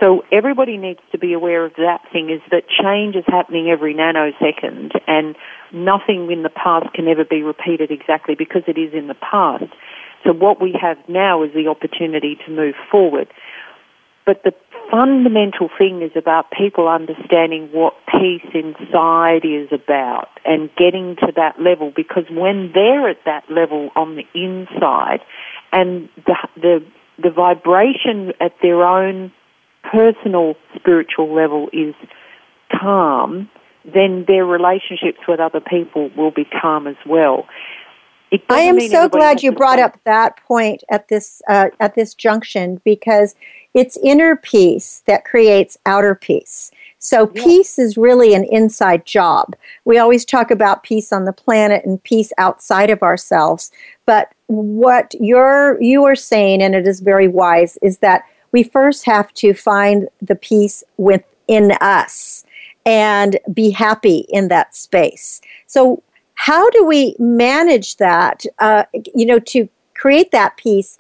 [0.02, 3.94] So everybody needs to be aware of that thing is that change is happening every
[3.94, 5.36] nanosecond and
[5.72, 9.72] nothing in the past can ever be repeated exactly because it is in the past.
[10.24, 13.28] So what we have now is the opportunity to move forward.
[14.26, 14.52] But the
[14.90, 21.60] fundamental thing is about people understanding what peace inside is about and getting to that
[21.60, 25.20] level because when they're at that level on the inside
[25.70, 26.84] and the, the,
[27.22, 29.32] the vibration at their own
[29.82, 31.94] personal spiritual level is
[32.80, 33.50] calm,
[33.84, 37.46] then their relationships with other people will be calm as well.
[38.48, 42.80] I am so glad you brought up that point at this uh, at this junction
[42.82, 43.34] because
[43.74, 46.70] it's inner peace that creates outer peace.
[46.98, 47.44] So yeah.
[47.44, 49.54] peace is really an inside job.
[49.84, 53.70] We always talk about peace on the planet and peace outside of ourselves,
[54.06, 59.04] but what you're you are saying and it is very wise is that we first
[59.04, 62.44] have to find the peace within us
[62.84, 65.40] and be happy in that space.
[65.66, 66.02] So
[66.34, 68.84] how do we manage that, uh,
[69.14, 70.98] you know, to create that peace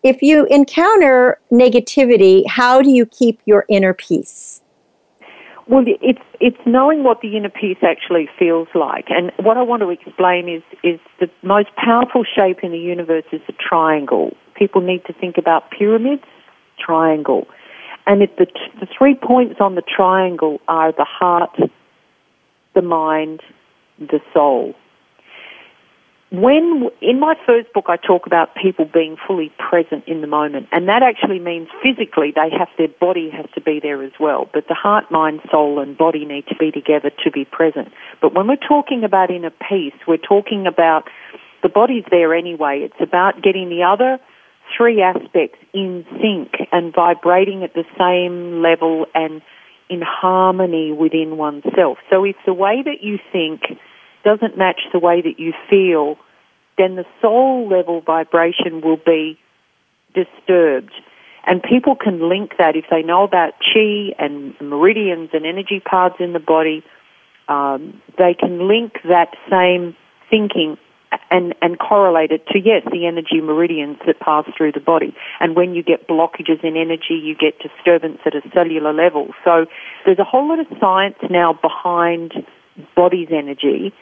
[0.04, 4.62] if you encounter negativity, how do you keep your inner peace?
[5.68, 9.82] Well, it's it's knowing what the inner peace actually feels like, and what I want
[9.82, 14.38] to explain is is the most powerful shape in the universe is a triangle.
[14.56, 16.24] People need to think about pyramids,
[16.80, 17.48] triangle,
[18.06, 18.46] and it, the
[18.80, 21.58] the three points on the triangle are the heart,
[22.76, 23.42] the mind,
[23.98, 24.76] the soul
[26.42, 30.68] when in my first book I talk about people being fully present in the moment
[30.72, 34.50] and that actually means physically they have their body has to be there as well.
[34.54, 37.90] But the heart mind soul and body need to be together to be present.
[38.22, 41.10] But when we're talking about inner peace we're talking about
[41.66, 42.82] the body's there anyway.
[42.82, 44.20] It's about getting the other
[44.78, 49.42] three aspects in sync and vibrating at the same level and
[49.90, 51.98] in harmony within oneself.
[52.12, 53.62] So if the way that you think
[54.24, 56.18] doesn't match the way that you feel,
[56.78, 59.40] then the soul level vibration will be
[60.14, 60.94] disturbed.
[61.48, 66.16] And people can link that if they know about chi and meridians and energy paths
[66.20, 66.84] in the body,
[67.48, 69.96] um, they can link that same
[70.30, 70.78] thinking
[71.30, 75.16] and, and correlate it to, yes, the energy meridians that pass through the body.
[75.40, 79.28] And when you get blockages in energy, you get disturbance at a cellular level.
[79.44, 79.68] So
[80.06, 82.34] there's a whole lot of science now behind
[82.96, 83.94] body's energy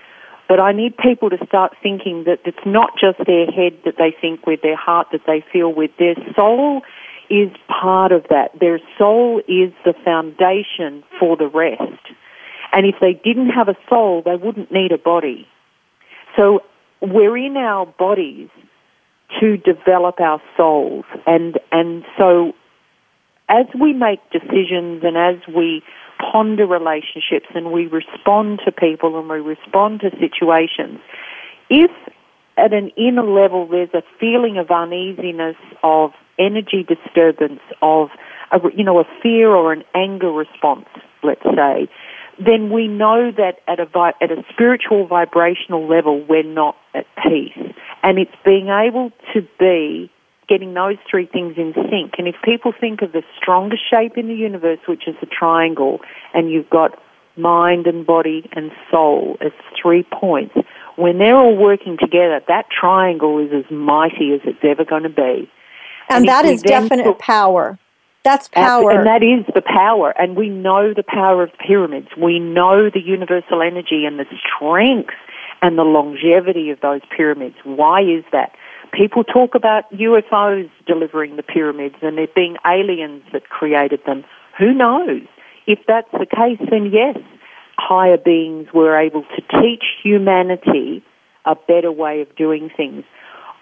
[0.53, 4.15] but I need people to start thinking that it's not just their head that they
[4.21, 5.89] think with, their heart that they feel with.
[5.97, 6.83] Their soul
[7.27, 8.51] is part of that.
[8.59, 12.05] Their soul is the foundation for the rest.
[12.71, 15.47] And if they didn't have a soul, they wouldn't need a body.
[16.37, 16.59] So
[17.01, 18.49] we're in our bodies
[19.39, 21.05] to develop our souls.
[21.25, 22.53] And, and so
[23.49, 25.81] as we make decisions and as we
[26.31, 30.99] ponder relationships and we respond to people and we respond to situations,
[31.69, 31.91] if
[32.57, 38.09] at an inner level there's a feeling of uneasiness, of energy disturbance, of
[38.51, 40.87] a, you know a fear or an anger response,
[41.23, 41.89] let's say,
[42.39, 47.57] then we know that at a at a spiritual vibrational level we're not at peace,
[48.03, 50.11] and it's being able to be
[50.47, 52.13] getting those three things in sync.
[52.17, 55.99] And if people think of the strongest shape in the universe, which is the triangle,
[56.33, 56.99] and you've got
[57.35, 59.51] mind and body and soul as
[59.81, 60.55] three points,
[60.95, 65.09] when they're all working together, that triangle is as mighty as it's ever going to
[65.09, 65.49] be.
[66.09, 67.79] And, and that is definite took, power.
[68.23, 68.91] That's power.
[68.91, 70.13] And that is the power.
[70.17, 72.09] And we know the power of pyramids.
[72.17, 74.25] We know the universal energy and the
[74.55, 75.13] strength
[75.61, 77.55] and the longevity of those pyramids.
[77.63, 78.53] Why is that?
[78.93, 84.23] People talk about UFOs delivering the pyramids and there being aliens that created them.
[84.59, 85.21] Who knows?
[85.65, 87.17] If that's the case, then yes,
[87.77, 91.03] higher beings were able to teach humanity
[91.45, 93.03] a better way of doing things.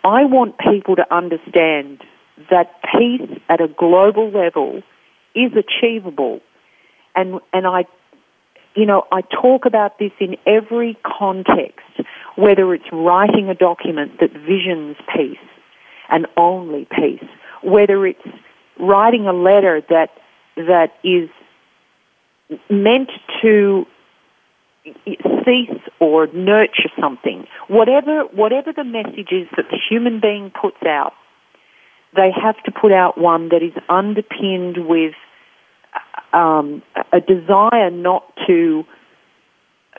[0.03, 2.03] I want people to understand
[2.49, 4.81] that peace at a global level
[5.33, 6.41] is achievable.
[7.15, 7.85] And, and I
[8.75, 11.85] you know, I talk about this in every context,
[12.35, 15.37] whether it's writing a document that visions peace
[16.09, 17.23] and only peace,
[17.63, 18.27] whether it's
[18.79, 20.09] writing a letter that
[20.55, 21.29] that is
[22.69, 23.09] meant
[23.41, 23.85] to
[25.45, 31.13] cease or nurture something, whatever whatever the message is that the human being puts out,
[32.15, 35.13] they have to put out one that is underpinned with
[36.33, 36.81] um,
[37.13, 38.83] a desire not to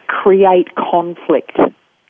[0.06, 1.56] create conflict.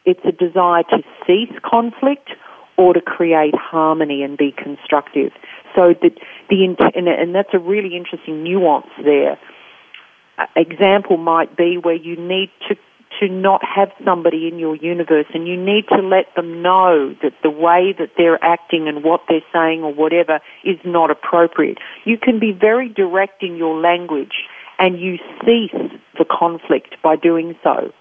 [0.04, 2.30] It's a desire to cease conflict
[2.76, 5.32] or to create harmony and be constructive.
[5.74, 6.10] So the,
[6.48, 9.38] the and, and that's a really interesting nuance there.
[10.56, 12.76] Example might be where you need to
[13.20, 17.34] to not have somebody in your universe and you need to let them know that
[17.42, 21.78] the way that they're acting and what they're saying or whatever is not appropriate.
[22.04, 24.44] You can be very direct in your language
[24.78, 27.92] and you cease the conflict by doing so.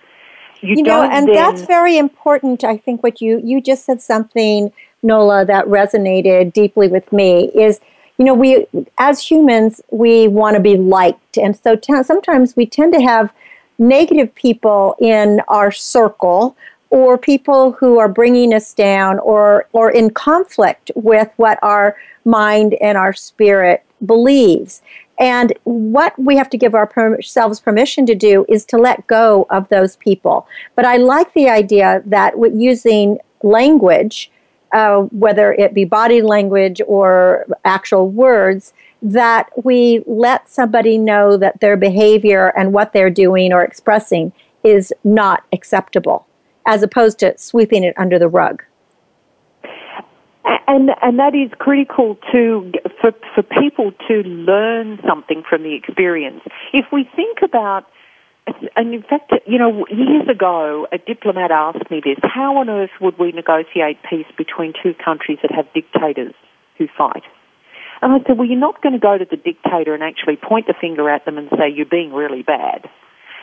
[0.62, 2.64] You, you know, and then, that's very important.
[2.64, 7.80] I think what you you just said something, Nola, that resonated deeply with me is
[8.18, 8.68] you know we
[9.00, 13.34] as humans we want to be liked and so t- sometimes we tend to have
[13.80, 16.56] negative people in our circle
[16.92, 22.76] or people who are bringing us down or or in conflict with what our mind
[22.76, 24.84] and our spirit believes
[25.22, 29.70] and what we have to give ourselves permission to do is to let go of
[29.70, 34.32] those people but i like the idea that using language
[34.74, 41.60] uh, whether it be body language or actual words that we let somebody know that
[41.60, 44.32] their behavior and what they're doing or expressing
[44.64, 46.28] is not acceptable,
[46.66, 48.64] as opposed to sweeping it under the rug.
[50.44, 56.42] And and that is critical to for for people to learn something from the experience.
[56.74, 57.86] If we think about
[58.76, 62.92] and in fact, you know, years ago, a diplomat asked me this: How on earth
[63.00, 66.34] would we negotiate peace between two countries that have dictators
[66.78, 67.24] who fight?
[68.02, 70.66] And I said, well, you're not going to go to the dictator and actually point
[70.66, 72.90] the finger at them and say, you're being really bad.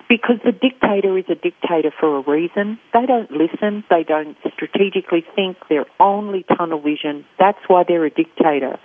[0.09, 2.79] Because the dictator is a dictator for a reason.
[2.95, 3.85] They don't listen.
[3.91, 5.59] They don't strategically think.
[5.69, 7.27] They're only tunnel vision.
[7.39, 8.79] That's why they're a dictator.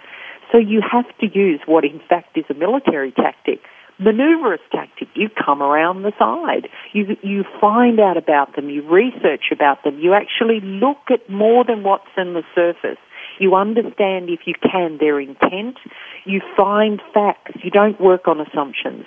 [0.52, 3.62] So you have to use what in fact is a military tactic
[4.00, 5.08] maneuverous tactic.
[5.16, 6.68] You come around the side.
[6.94, 8.70] You, you find out about them.
[8.70, 10.00] You research about them.
[10.00, 13.00] You actually look at more than what's in the surface.
[13.40, 15.78] You understand, if you can, their intent.
[16.26, 17.54] You find facts.
[17.64, 19.06] You don't work on assumptions.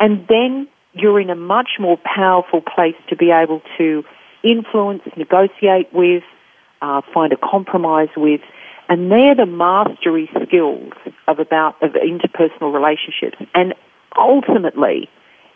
[0.00, 4.04] And then you're in a much more powerful place to be able to
[4.42, 6.22] influence, negotiate with,
[6.80, 8.40] uh, find a compromise with,
[8.88, 10.92] and they're the mastery skills
[11.26, 13.36] of about of interpersonal relationships.
[13.54, 13.74] And
[14.16, 15.10] ultimately,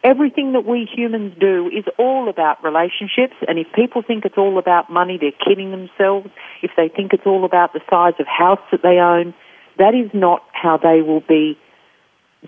[0.04, 4.58] everything that we humans do is all about relationships, and if people think it's all
[4.58, 6.28] about money, they're kidding themselves.
[6.62, 9.32] If they think it's all about the size of house that they own,
[9.78, 11.58] that is not how they will be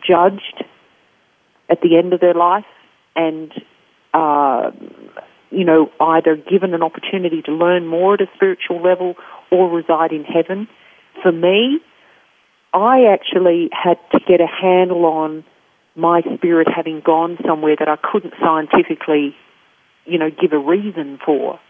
[0.07, 0.65] judged
[1.71, 2.67] at the end of their life
[3.17, 3.53] and,
[4.13, 4.71] uh,
[5.51, 9.15] you know, either given an opportunity to learn more at a spiritual level
[9.51, 10.69] or reside in heaven.
[11.23, 11.81] For me,
[12.73, 15.45] I actually had to get a handle on
[15.97, 19.37] my spirit having gone somewhere that I couldn't scientifically,
[20.07, 21.61] you know, give a reason for.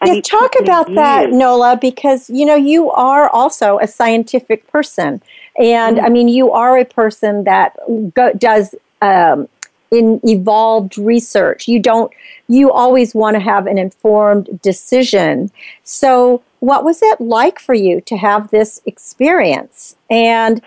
[0.00, 0.96] And yeah, talk about years.
[0.96, 5.22] that, Nola, because you know you are also a scientific person,
[5.58, 6.04] and mm-hmm.
[6.04, 7.76] I mean you are a person that
[8.14, 9.48] go, does um,
[9.90, 11.68] in evolved research.
[11.68, 12.12] You don't.
[12.48, 15.50] You always want to have an informed decision.
[15.82, 19.96] So, what was it like for you to have this experience?
[20.10, 20.62] And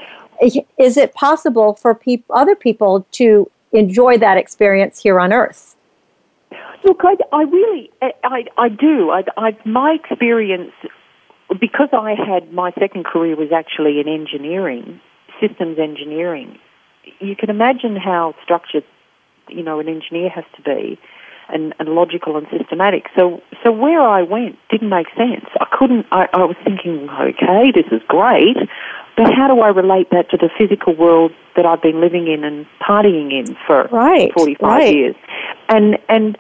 [0.78, 5.76] is it possible for peop- other people to enjoy that experience here on Earth?
[6.84, 9.11] Look, I, I really, I, I do.
[9.11, 10.72] I, I, my experience,
[11.59, 15.01] because I had my second career was actually in engineering,
[15.41, 16.57] systems engineering.
[17.20, 18.86] You can imagine how structured,
[19.51, 20.99] you know, an engineer has to be,
[21.49, 23.05] and, and logical and systematic.
[23.17, 25.45] So, so where I went didn't make sense.
[25.59, 26.05] I couldn't.
[26.11, 28.57] I, I was thinking, okay, this is great.
[29.17, 32.43] But how do I relate that to the physical world that I've been living in
[32.45, 34.95] and partying in for right, 45 right.
[34.95, 35.15] years?
[35.67, 36.37] And, and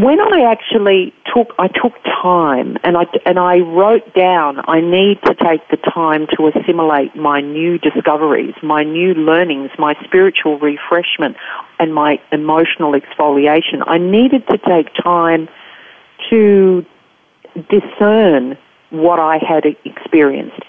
[0.00, 5.20] when I actually took, I took time and I, and I wrote down, I need
[5.24, 11.36] to take the time to assimilate my new discoveries, my new learnings, my spiritual refreshment
[11.80, 13.82] and my emotional exfoliation.
[13.88, 15.48] I needed to take time
[16.30, 16.86] to
[17.68, 18.56] discern
[18.90, 20.62] what I had experienced.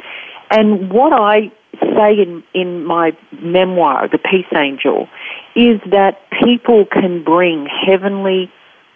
[0.49, 1.51] And what I
[1.95, 5.07] say in, in my memoir, The Peace Angel,
[5.55, 8.51] is that people can bring heavenly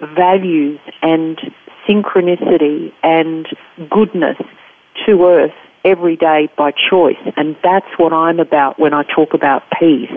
[0.08, 1.40] values and
[1.88, 3.48] synchronicity and
[3.90, 4.38] goodness
[5.06, 5.54] to earth
[5.86, 7.18] every day by choice.
[7.36, 10.12] And that's what I'm about when I talk about peace,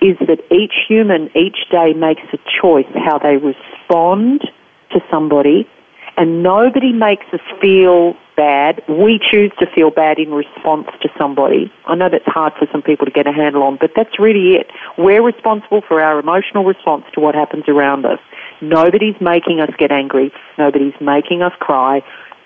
[0.00, 4.48] is that each human each day makes a choice how they respond
[4.92, 5.68] to somebody
[6.16, 8.82] and nobody makes us feel bad.
[8.88, 11.70] We choose to feel bad in response to somebody.
[11.84, 14.56] I know that's hard for some people to get a handle on, but that's really
[14.56, 14.70] it.
[14.96, 18.18] We're responsible for our emotional response to what happens around us.
[18.62, 20.32] Nobody's making us get angry.
[20.56, 22.02] Nobody's making us cry.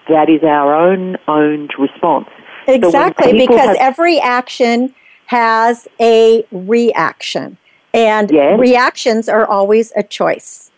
[0.09, 2.29] That is our own owned response.
[2.67, 4.93] Exactly, so because have, every action
[5.27, 7.57] has a reaction.
[7.93, 8.59] And yes.
[8.59, 10.73] reactions are always a choice.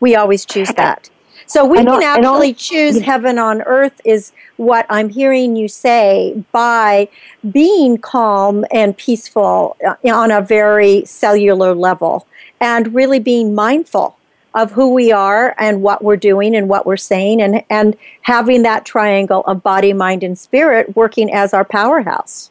[0.00, 1.10] We always choose that.
[1.52, 7.08] So we can actually choose heaven on earth, is what I'm hearing you say, by
[7.50, 12.26] being calm and peaceful uh, on a very cellular level
[12.58, 14.16] and really being mindful
[14.54, 18.62] of who we are and what we're doing and what we're saying and, and having
[18.62, 22.50] that triangle of body, mind, and spirit working as our powerhouse.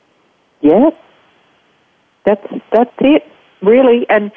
[0.61, 0.93] Yes.
[2.23, 3.23] That's that's it,
[3.63, 4.07] really.
[4.11, 4.31] And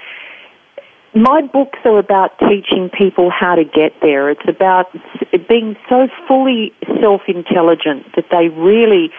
[1.14, 4.30] my books are about teaching people how to get there.
[4.30, 4.86] It's about
[5.48, 9.10] being so fully self-intelligent that they really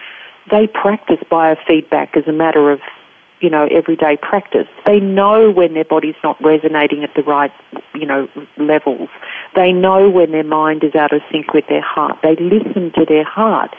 [0.50, 2.80] they practice biofeedback as a matter of
[3.40, 4.68] you know everyday practice.
[4.84, 7.52] They know when their body's not resonating at the right
[7.94, 8.28] you know
[8.58, 9.08] levels.
[9.54, 12.18] They know when their mind is out of sync with their heart.
[12.22, 13.74] They listen to their heart.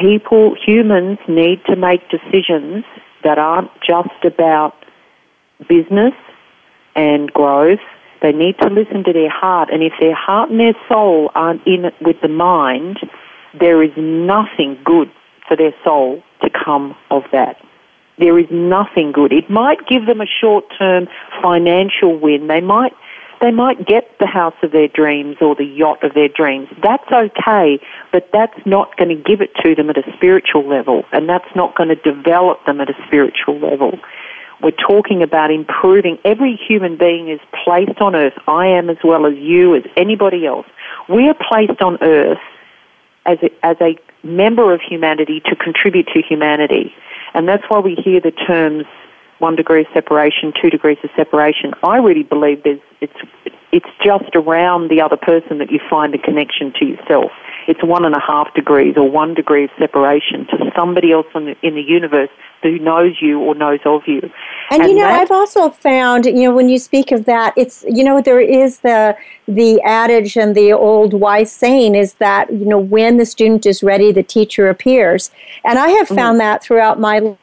[0.00, 2.84] People, humans, need to make decisions
[3.24, 4.74] that aren't just about
[5.68, 6.12] business
[6.96, 7.80] and growth.
[8.22, 11.64] They need to listen to their heart, and if their heart and their soul aren't
[11.66, 12.98] in it with the mind,
[13.58, 15.10] there is nothing good
[15.46, 17.60] for their soul to come of that.
[18.18, 19.32] There is nothing good.
[19.32, 21.08] It might give them a short-term
[21.42, 22.48] financial win.
[22.48, 22.92] They might
[23.40, 26.68] they might get the house of their dreams or the yacht of their dreams.
[26.82, 27.78] That's okay,
[28.10, 31.54] but that's not going to give it to them at a spiritual level, and that's
[31.54, 33.98] not going to develop them at a spiritual level.
[34.62, 36.18] We're talking about improving.
[36.24, 38.34] Every human being is placed on earth.
[38.48, 40.66] I am as well as you, as anybody else.
[41.08, 42.38] We are placed on earth
[43.26, 46.94] as a, as a member of humanity to contribute to humanity.
[47.34, 48.86] And that's why we hear the terms
[49.38, 51.74] one degree of separation, two degrees of separation.
[51.82, 53.12] I really believe there's, it's,
[53.72, 57.32] it's just around the other person that you find a connection to yourself.
[57.66, 61.46] It's one and a half degrees or one degree of separation to somebody else in
[61.46, 62.30] the, in the universe
[62.62, 64.20] who knows you or knows of you.
[64.70, 67.84] And, and you know, I've also found, you know, when you speak of that, it's,
[67.88, 72.64] you know, there is the, the adage and the old wise saying is that, you
[72.64, 75.30] know, when the student is ready, the teacher appears.
[75.64, 76.38] And I have found mm-hmm.
[76.38, 77.36] that throughout my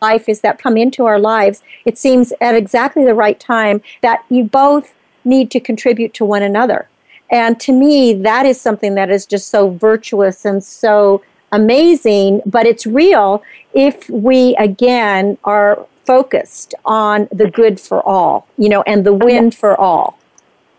[0.00, 4.24] life is that come into our lives, it seems at exactly the right time that
[4.28, 6.88] you both need to contribute to one another.
[7.32, 12.66] And to me, that is something that is just so virtuous and so amazing, but
[12.66, 19.04] it's real if we again are focused on the good for all, you know, and
[19.06, 20.18] the win for all.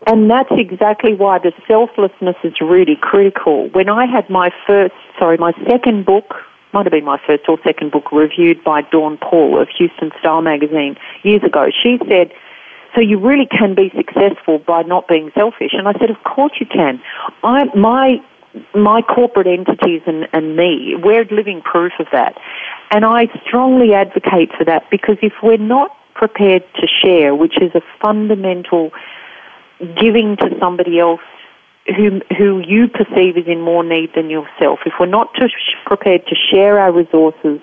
[0.05, 3.69] And that's exactly why the selflessness is really critical.
[3.69, 6.35] When I had my first, sorry, my second book,
[6.73, 10.41] might have been my first or second book reviewed by Dawn Paul of Houston Style
[10.41, 12.33] magazine years ago, she said,
[12.95, 15.71] so you really can be successful by not being selfish.
[15.73, 17.01] And I said, of course you can.
[17.43, 18.21] I, my
[18.75, 22.37] my corporate entities and, and me, we're living proof of that.
[22.91, 27.71] And I strongly advocate for that because if we're not prepared to share, which is
[27.73, 28.91] a fundamental
[29.97, 31.21] giving to somebody else
[31.97, 36.25] who, who you perceive is in more need than yourself, if we're not sh- prepared
[36.27, 37.59] to share our resources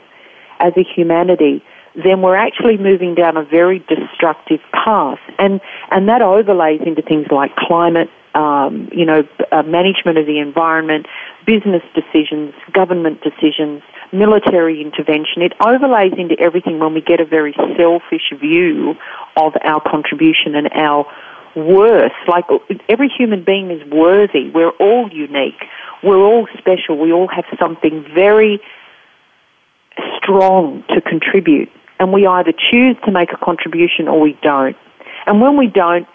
[0.59, 1.62] as a humanity,
[2.05, 5.18] then we're actually moving down a very destructive path.
[5.38, 10.38] And, and that overlays into things like climate um, you know, uh, management of the
[10.38, 11.07] environment,
[11.46, 13.82] business decisions, government decisions,
[14.12, 15.42] military intervention.
[15.42, 18.94] It overlays into everything when we get a very selfish view
[19.36, 21.07] of our contribution and our
[21.57, 22.12] worth.
[22.28, 22.44] Like
[22.88, 24.51] every human being is worthy.
[24.51, 25.64] We're all unique.
[26.03, 26.98] We're all special.
[26.98, 28.61] We all have something very
[30.16, 31.68] strong to contribute.
[32.01, 34.76] And we either choose to make a contribution or we don't.
[35.26, 36.09] And when we don't,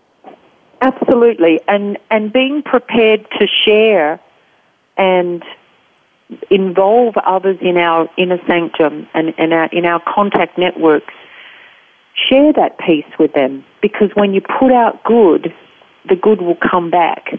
[0.82, 1.60] Absolutely.
[1.66, 4.20] And and being prepared to share
[4.98, 5.42] and
[6.50, 11.14] involve others in our inner sanctum and, and our, in our contact networks
[12.28, 15.54] share that peace with them because when you put out good,
[16.08, 17.38] the good will come back.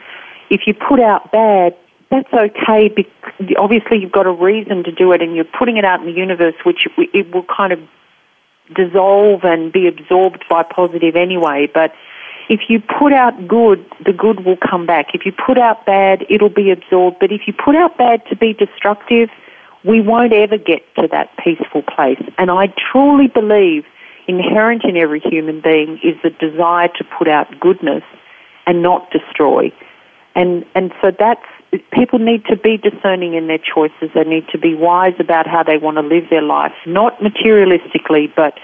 [0.51, 1.75] If you put out bad,
[2.11, 2.87] that's okay.
[2.87, 6.05] Because obviously, you've got a reason to do it, and you're putting it out in
[6.05, 7.79] the universe, which it will kind of
[8.75, 11.67] dissolve and be absorbed by positive anyway.
[11.73, 11.95] But
[12.47, 15.15] if you put out good, the good will come back.
[15.15, 17.17] If you put out bad, it'll be absorbed.
[17.19, 19.31] But if you put out bad to be destructive,
[19.83, 22.21] we won't ever get to that peaceful place.
[22.37, 23.83] And I truly believe
[24.27, 28.03] inherent in every human being is the desire to put out goodness
[28.67, 29.71] and not destroy.
[30.35, 31.45] And, and so that's,
[31.91, 34.09] people need to be discerning in their choices.
[34.13, 38.33] They need to be wise about how they want to live their life, not materialistically,
[38.35, 38.59] but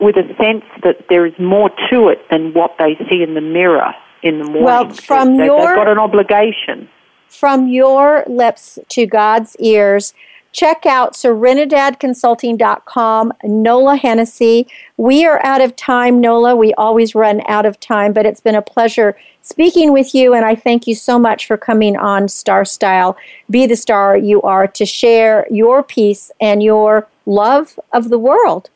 [0.00, 3.40] with a sense that there is more to it than what they see in the
[3.40, 3.92] mirror
[4.22, 4.64] in the morning.
[4.64, 6.88] Well, from they, your, they've got an obligation.
[7.28, 10.14] From your lips to God's ears,
[10.52, 14.66] Check out serenidadconsulting.com, Nola Hennessy.
[14.96, 16.56] We are out of time, Nola.
[16.56, 20.44] We always run out of time, but it's been a pleasure speaking with you, and
[20.44, 23.16] I thank you so much for coming on Star Style.
[23.48, 28.70] Be the star you are to share your peace and your love of the world.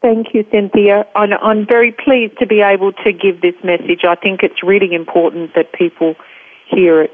[0.00, 1.08] Thank you, Cynthia.
[1.16, 4.04] I'm very pleased to be able to give this message.
[4.04, 6.14] I think it's really important that people
[6.68, 7.12] hear it.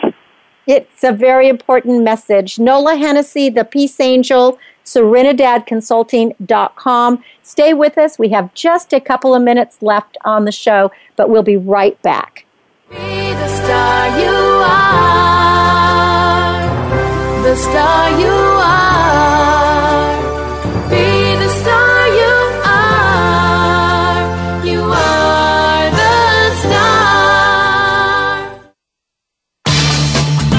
[0.66, 2.58] It's a very important message.
[2.58, 7.24] Nola Hennessy, the Peace Angel, serenidadconsulting.com.
[7.42, 8.18] Stay with us.
[8.18, 12.00] We have just a couple of minutes left on the show, but we'll be right
[12.02, 12.46] back.
[12.90, 14.30] Be the star you
[14.64, 15.02] are.
[17.42, 18.81] The star you are.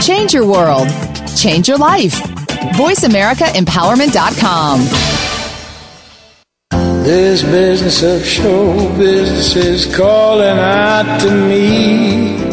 [0.04, 0.90] Change your world.
[1.38, 2.16] Change your life.
[2.76, 4.80] VoiceAmericaEmpowerment.com.
[7.06, 12.53] This business of show business is calling out to me.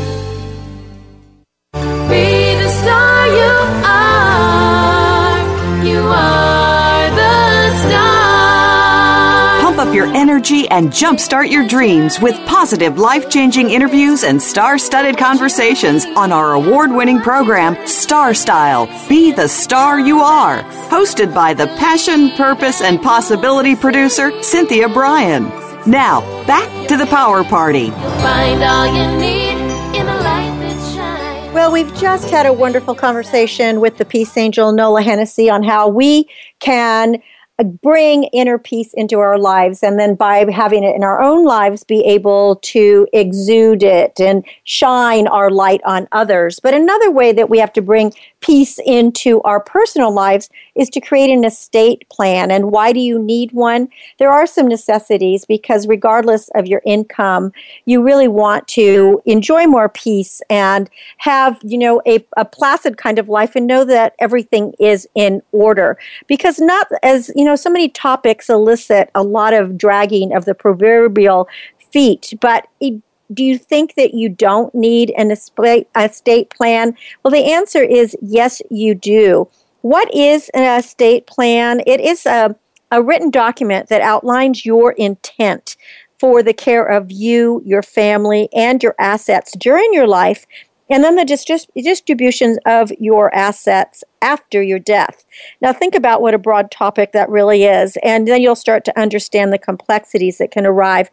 [9.91, 15.17] Up your energy and jumpstart your dreams with positive, life changing interviews and star studded
[15.17, 20.63] conversations on our award winning program, Star Style Be the Star You Are.
[20.87, 25.49] Hosted by the passion, purpose, and possibility producer, Cynthia Brian.
[25.85, 27.89] Now, back to the power party.
[27.89, 29.57] Find all you need
[29.93, 31.53] in a light that shines.
[31.53, 35.89] Well, we've just had a wonderful conversation with the Peace Angel, Nola Hennessy, on how
[35.89, 36.29] we
[36.59, 37.21] can
[37.59, 41.45] Uh, bring inner peace into our lives and then by having it in our own
[41.45, 46.59] lives be able to exude it and shine our light on others.
[46.59, 51.01] But another way that we have to bring peace into our personal lives is to
[51.01, 52.51] create an estate plan.
[52.51, 53.89] And why do you need one?
[54.17, 57.51] There are some necessities because regardless of your income
[57.85, 63.19] you really want to enjoy more peace and have you know a, a placid kind
[63.19, 65.97] of life and know that everything is in order.
[66.27, 70.45] Because not as you know know, so many topics elicit a lot of dragging of
[70.45, 71.47] the proverbial
[71.91, 73.01] feet, but it,
[73.33, 76.95] do you think that you don't need an estate plan?
[77.23, 79.47] Well, the answer is yes, you do.
[79.81, 81.81] What is an estate plan?
[81.87, 82.55] It is a,
[82.91, 85.75] a written document that outlines your intent
[86.19, 90.45] for the care of you, your family, and your assets during your life
[90.91, 95.23] and then the distribution of your assets after your death.
[95.61, 98.99] Now, think about what a broad topic that really is, and then you'll start to
[98.99, 101.09] understand the complexities that can arrive.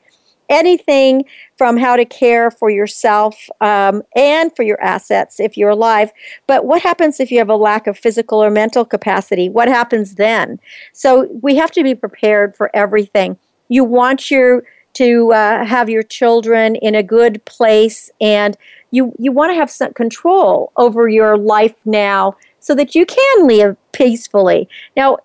[0.49, 1.26] Anything
[1.57, 6.11] from how to care for yourself um, and for your assets if you're alive.
[6.47, 9.49] But what happens if you have a lack of physical or mental capacity?
[9.51, 10.59] What happens then?
[10.93, 13.39] So we have to be prepared for everything.
[13.68, 14.64] You want your
[14.95, 18.57] to uh, have your children in a good place and
[18.91, 23.47] you you want to have some control over your life now so that you can
[23.47, 24.68] live peacefully.
[24.97, 25.18] Now,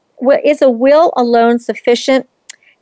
[0.44, 2.30] is a will alone sufficient?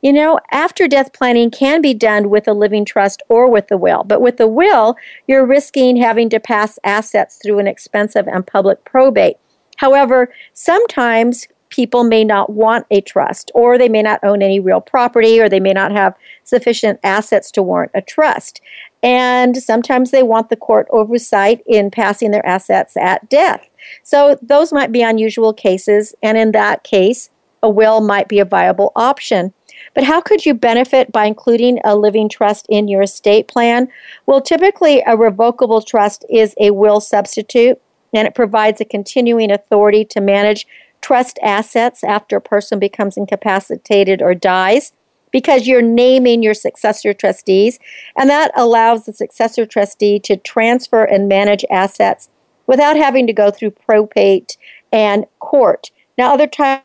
[0.02, 3.76] You know, after death planning can be done with a living trust or with the
[3.76, 4.96] will, but with the will,
[5.28, 9.36] you're risking having to pass assets through an expensive and public probate.
[9.76, 14.80] However, sometimes people may not want a trust, or they may not own any real
[14.80, 16.14] property, or they may not have
[16.44, 18.60] sufficient assets to warrant a trust.
[19.02, 23.68] And sometimes they want the court oversight in passing their assets at death.
[24.04, 27.30] So those might be unusual cases, and in that case,
[27.62, 29.52] a will might be a viable option.
[29.94, 33.88] But how could you benefit by including a living trust in your estate plan?
[34.26, 37.80] Well, typically, a revocable trust is a will substitute,
[38.12, 40.66] and it provides a continuing authority to manage
[41.00, 44.92] trust assets after a person becomes incapacitated or dies
[45.32, 47.80] because you're naming your successor trustees,
[48.16, 52.28] and that allows the successor trustee to transfer and manage assets
[52.66, 54.56] without having to go through probate
[54.92, 55.90] and court.
[56.16, 56.84] Now, other types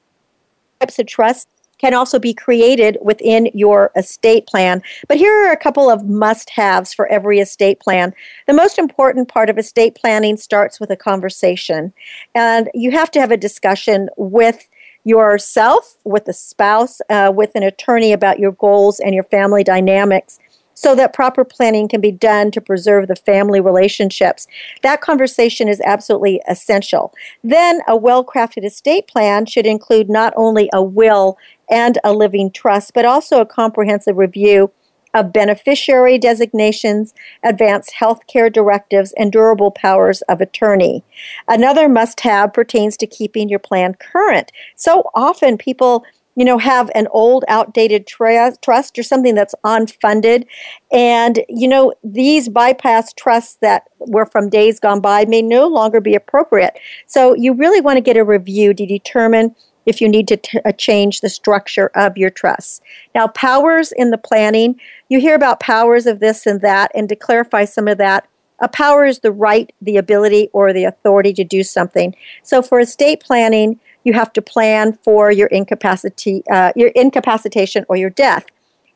[0.98, 4.82] of trusts can also be created within your estate plan.
[5.08, 8.14] But here are a couple of must haves for every estate plan.
[8.48, 11.94] The most important part of estate planning starts with a conversation,
[12.34, 14.68] and you have to have a discussion with
[15.08, 20.38] yourself, with a spouse, uh, with an attorney about your goals and your family dynamics
[20.74, 24.48] so that proper planning can be done to preserve the family relationships.
[24.84, 27.14] That conversation is absolutely essential.
[27.44, 31.38] Then, a well crafted estate plan should include not only a will
[31.70, 34.72] and a living trust, but also a comprehensive review
[35.18, 37.14] of beneficiary designations,
[37.44, 41.04] advanced health care directives, and durable powers of attorney.
[41.48, 44.52] Another must have pertains to keeping your plan current.
[44.76, 46.06] So often people
[46.38, 50.46] you know, have an old, outdated trust or something that's unfunded.
[50.92, 56.00] And, you know, these bypass trusts that were from days gone by may no longer
[56.00, 56.78] be appropriate.
[57.08, 59.56] So you really want to get a review to determine
[59.88, 62.84] if you need to t- uh, change the structure of your trust.
[63.16, 64.80] Now, powers in the planning,
[65.10, 68.28] you hear about powers of this and that, and to clarify some of that,
[68.60, 72.16] a power is the right, the ability, or the authority to do something.
[72.44, 77.96] So for estate planning, you have to plan for your incapacity, uh, your incapacitation or
[77.96, 78.46] your death.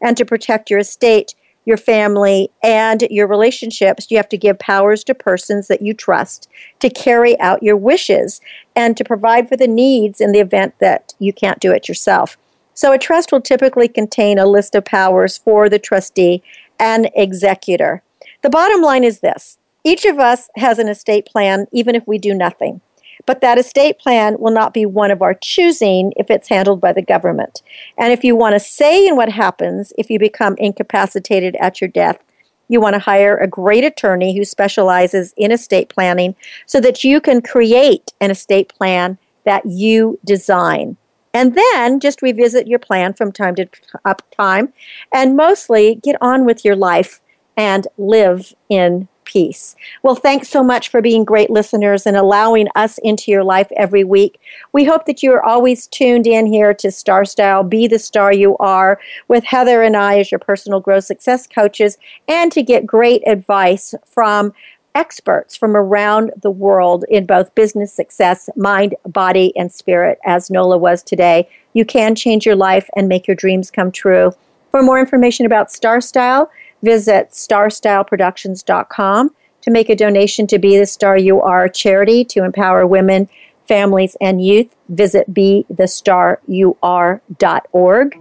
[0.01, 1.35] And to protect your estate,
[1.65, 6.49] your family, and your relationships, you have to give powers to persons that you trust
[6.79, 8.41] to carry out your wishes
[8.75, 12.37] and to provide for the needs in the event that you can't do it yourself.
[12.73, 16.41] So, a trust will typically contain a list of powers for the trustee
[16.79, 18.01] and executor.
[18.41, 22.17] The bottom line is this each of us has an estate plan, even if we
[22.17, 22.81] do nothing.
[23.25, 26.93] But that estate plan will not be one of our choosing if it's handled by
[26.93, 27.61] the government.
[27.97, 31.87] And if you want to say in what happens if you become incapacitated at your
[31.87, 32.21] death,
[32.67, 37.19] you want to hire a great attorney who specializes in estate planning so that you
[37.19, 40.95] can create an estate plan that you design.
[41.33, 43.67] And then just revisit your plan from time to
[44.35, 44.73] time
[45.13, 47.21] and mostly get on with your life
[47.57, 49.75] and live in peace.
[50.03, 54.03] Well, thanks so much for being great listeners and allowing us into your life every
[54.03, 54.39] week.
[54.73, 58.33] We hope that you are always tuned in here to Star Style, Be the Star
[58.33, 61.97] You Are, with Heather and I as your personal growth success coaches,
[62.27, 64.53] and to get great advice from
[64.95, 70.77] experts from around the world in both business success, mind, body, and spirit, as Nola
[70.77, 71.47] was today.
[71.73, 74.33] You can change your life and make your dreams come true.
[74.71, 76.49] For more information about Star Style,
[76.81, 82.85] visit starstyleproductions.com to make a donation to Be the Star You Are charity to empower
[82.87, 83.29] women,
[83.67, 84.75] families, and youth.
[84.89, 88.19] Visit BeTheStarYouAre.org.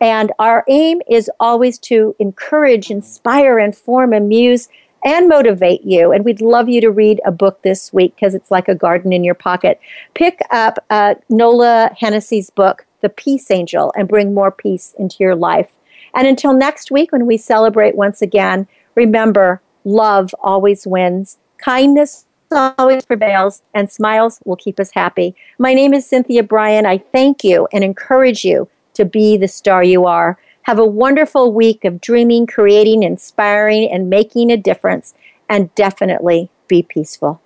[0.00, 4.68] And our aim is always to encourage, inspire, inform, amuse,
[5.04, 6.12] and motivate you.
[6.12, 9.12] And we'd love you to read a book this week because it's like a garden
[9.12, 9.78] in your pocket.
[10.14, 15.36] Pick up uh, Nola Hennessy's book, The Peace Angel, and bring more peace into your
[15.36, 15.70] life.
[16.14, 23.04] And until next week, when we celebrate once again, remember love always wins, kindness always
[23.04, 25.34] prevails, and smiles will keep us happy.
[25.58, 26.86] My name is Cynthia Brian.
[26.86, 30.38] I thank you and encourage you to be the star you are.
[30.62, 35.14] Have a wonderful week of dreaming, creating, inspiring, and making a difference.
[35.48, 37.40] And definitely be peaceful.